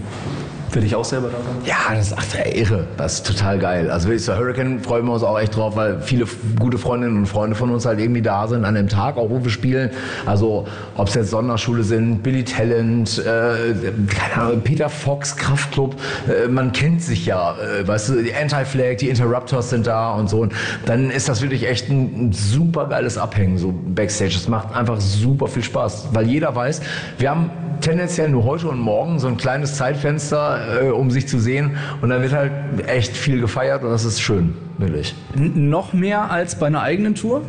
Äh, 0.70 0.74
Will 0.74 0.85
ich 0.85 0.94
auch 0.94 1.04
selber 1.04 1.28
da 1.28 1.37
sein? 1.37 1.57
Ja, 1.64 1.94
das 1.94 2.09
ist 2.09 2.14
ach, 2.16 2.46
irre. 2.54 2.87
Das 2.96 3.14
ist 3.14 3.26
total 3.26 3.59
geil. 3.59 3.90
Also 3.90 4.09
wirklich, 4.09 4.24
so 4.24 4.35
Hurricane 4.35 4.81
freuen 4.81 5.07
wir 5.07 5.12
uns 5.12 5.22
auch 5.22 5.38
echt 5.38 5.57
drauf, 5.57 5.76
weil 5.76 6.00
viele 6.00 6.26
gute 6.59 6.78
Freundinnen 6.78 7.16
und 7.18 7.26
Freunde 7.26 7.57
von 7.57 7.70
uns 7.70 7.87
halt 7.87 8.00
irgendwie 8.00 8.22
da 8.22 8.46
sind 8.48 8.64
an 8.64 8.74
dem 8.74 8.88
Tag, 8.88 9.16
auch 9.16 9.31
wo 9.31 9.42
wir 9.42 9.50
spielen. 9.50 9.90
Also 10.26 10.66
ob 10.96 11.09
es 11.09 11.14
jetzt 11.14 11.31
Sonderschule 11.31 11.83
sind, 11.83 12.22
Billy 12.22 12.44
Talent, 12.44 13.18
äh, 13.18 13.92
keine 14.09 14.42
Ahnung, 14.42 14.61
Peter 14.62 14.88
Fox, 14.88 15.37
Kraftclub, 15.37 15.96
äh, 16.28 16.48
man 16.48 16.72
kennt 16.72 17.02
sich 17.02 17.26
ja, 17.26 17.57
äh, 17.59 17.87
weißt 17.87 18.11
du, 18.11 18.22
die 18.22 18.35
Anti-Flag, 18.35 18.96
die 18.98 19.09
Interrupters 19.09 19.70
sind 19.70 19.87
da 19.87 20.12
und 20.12 20.28
so. 20.28 20.40
Und 20.40 20.52
dann 20.87 21.11
ist 21.11 21.28
das 21.28 21.42
wirklich 21.42 21.68
echt 21.68 21.88
ein, 21.88 22.28
ein 22.28 22.33
super 22.33 22.87
geiles 22.87 23.18
Abhängen, 23.18 23.59
so 23.59 23.72
Backstage. 23.72 24.35
Es 24.37 24.48
macht 24.48 24.74
einfach 24.74 25.00
super 25.00 25.48
viel 25.48 25.62
Spaß, 25.62 26.09
weil 26.12 26.26
jeder 26.26 26.54
weiß, 26.54 26.81
wir 27.18 27.31
haben 27.31 27.50
tendenziell 27.81 28.28
nur 28.28 28.44
heute 28.44 28.68
und 28.68 28.78
morgen 28.81 29.18
so 29.18 29.28
ein 29.28 29.37
kleines 29.37 29.74
Zeitfenster, 29.74 30.58
äh, 30.81 30.90
um 30.90 31.11
sich 31.11 31.29
zu 31.29 31.38
sehen. 31.38 31.77
Und 32.01 32.11
dann 32.11 32.23
wird 32.23 32.33
halt 32.33 32.53
echt 32.87 33.16
viel 33.16 33.40
gefeiert 33.40 33.83
und 33.83 33.90
das 33.90 34.05
ist 34.05 34.21
schön, 34.21 34.55
wirklich. 34.79 35.14
N 35.35 35.71
noch 35.71 35.92
mehr 35.92 36.31
als 36.31 36.59
bei 36.59 36.66
einer 36.66 36.83
eigenen 36.83 37.14
Tour? 37.14 37.42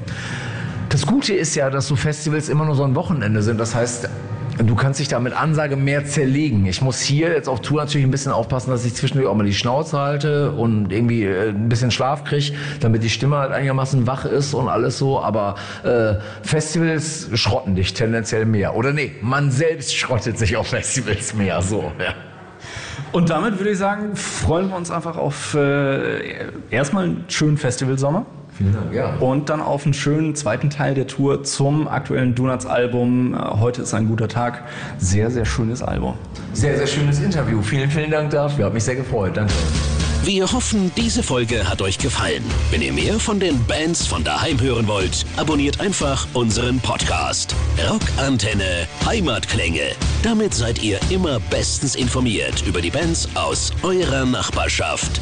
Das 0.89 1.05
Gute 1.05 1.33
ist 1.33 1.55
ja, 1.55 1.69
dass 1.69 1.87
so 1.87 1.95
Festivals 1.95 2.49
immer 2.49 2.65
nur 2.65 2.75
so 2.75 2.83
ein 2.83 2.95
Wochenende 2.95 3.43
sind. 3.43 3.59
Das 3.59 3.75
heißt, 3.75 4.09
du 4.57 4.75
kannst 4.75 4.99
dich 4.99 5.07
da 5.07 5.19
mit 5.19 5.33
Ansage 5.33 5.75
mehr 5.75 6.05
zerlegen. 6.05 6.65
Ich 6.65 6.81
muss 6.81 6.99
hier 6.99 7.29
jetzt 7.29 7.47
auf 7.47 7.61
Tour 7.61 7.81
natürlich 7.81 8.05
ein 8.05 8.11
bisschen 8.11 8.31
aufpassen, 8.31 8.71
dass 8.71 8.85
ich 8.85 8.95
zwischendurch 8.95 9.29
auch 9.29 9.35
mal 9.35 9.45
die 9.45 9.53
Schnauze 9.53 9.97
halte 9.99 10.51
und 10.51 10.91
irgendwie 10.91 11.23
äh, 11.23 11.49
ein 11.49 11.69
bisschen 11.69 11.91
Schlaf 11.91 12.23
kriege, 12.23 12.53
damit 12.79 13.03
die 13.03 13.09
Stimme 13.09 13.37
halt 13.37 13.51
einigermaßen 13.51 14.07
wach 14.07 14.25
ist 14.25 14.53
und 14.53 14.67
alles 14.67 14.97
so. 14.97 15.21
Aber 15.21 15.55
äh, 15.83 16.15
Festivals 16.41 17.29
schrotten 17.33 17.75
dich 17.75 17.93
tendenziell 17.93 18.45
mehr. 18.45 18.75
Oder 18.75 18.91
nee, 18.91 19.11
man 19.21 19.51
selbst 19.51 19.95
schrottet 19.95 20.37
sich 20.37 20.57
auf 20.57 20.67
Festivals 20.67 21.33
mehr. 21.33 21.61
So, 21.61 21.91
ja. 21.99 22.13
Und 23.11 23.29
damit 23.29 23.57
würde 23.57 23.71
ich 23.71 23.77
sagen, 23.77 24.15
freuen 24.15 24.69
wir 24.69 24.75
uns 24.75 24.91
einfach 24.91 25.17
auf 25.17 25.55
äh, 25.55 26.45
erstmal 26.69 27.05
einen 27.05 27.25
schönen 27.27 27.57
Festivalsommer. 27.57 28.25
Vielen 28.55 28.73
Dank, 28.73 28.93
ja. 28.93 29.15
Und 29.19 29.49
dann 29.49 29.61
auf 29.61 29.85
einen 29.85 29.93
schönen 29.93 30.35
zweiten 30.35 30.69
Teil 30.69 30.93
der 30.93 31.07
Tour 31.07 31.43
zum 31.43 31.87
aktuellen 31.87 32.35
Donuts-Album. 32.35 33.33
Äh, 33.33 33.37
Heute 33.59 33.83
ist 33.83 33.93
ein 33.93 34.07
guter 34.07 34.27
Tag. 34.27 34.63
Sehr, 34.97 35.31
sehr 35.31 35.45
schönes 35.45 35.81
Album. 35.81 36.15
Sehr, 36.53 36.77
sehr 36.77 36.87
schönes 36.87 37.19
Interview. 37.19 37.61
Vielen, 37.61 37.89
vielen 37.89 38.11
Dank 38.11 38.31
dafür. 38.31 38.65
Hat 38.65 38.73
mich 38.73 38.83
sehr 38.83 38.95
gefreut. 38.95 39.37
Danke. 39.37 39.53
Wir 40.23 40.51
hoffen, 40.51 40.91
diese 40.97 41.23
Folge 41.23 41.67
hat 41.67 41.81
euch 41.81 41.97
gefallen. 41.97 42.43
Wenn 42.71 42.81
ihr 42.81 42.91
mehr 42.91 43.19
von 43.19 43.39
den 43.39 43.65
Bands 43.65 44.05
von 44.05 44.23
daheim 44.23 44.59
hören 44.59 44.85
wollt, 44.85 45.25
abonniert 45.37 45.79
einfach 45.79 46.27
unseren 46.33 46.79
Podcast. 46.81 47.55
Rockantenne 47.89 48.87
Heimatklänge. 49.05 49.95
Damit 50.21 50.53
seid 50.53 50.83
ihr 50.83 50.99
immer 51.09 51.39
bestens 51.39 51.95
informiert 51.95 52.63
über 52.67 52.81
die 52.81 52.91
Bands 52.91 53.29
aus 53.35 53.71
eurer 53.81 54.25
Nachbarschaft. 54.25 55.21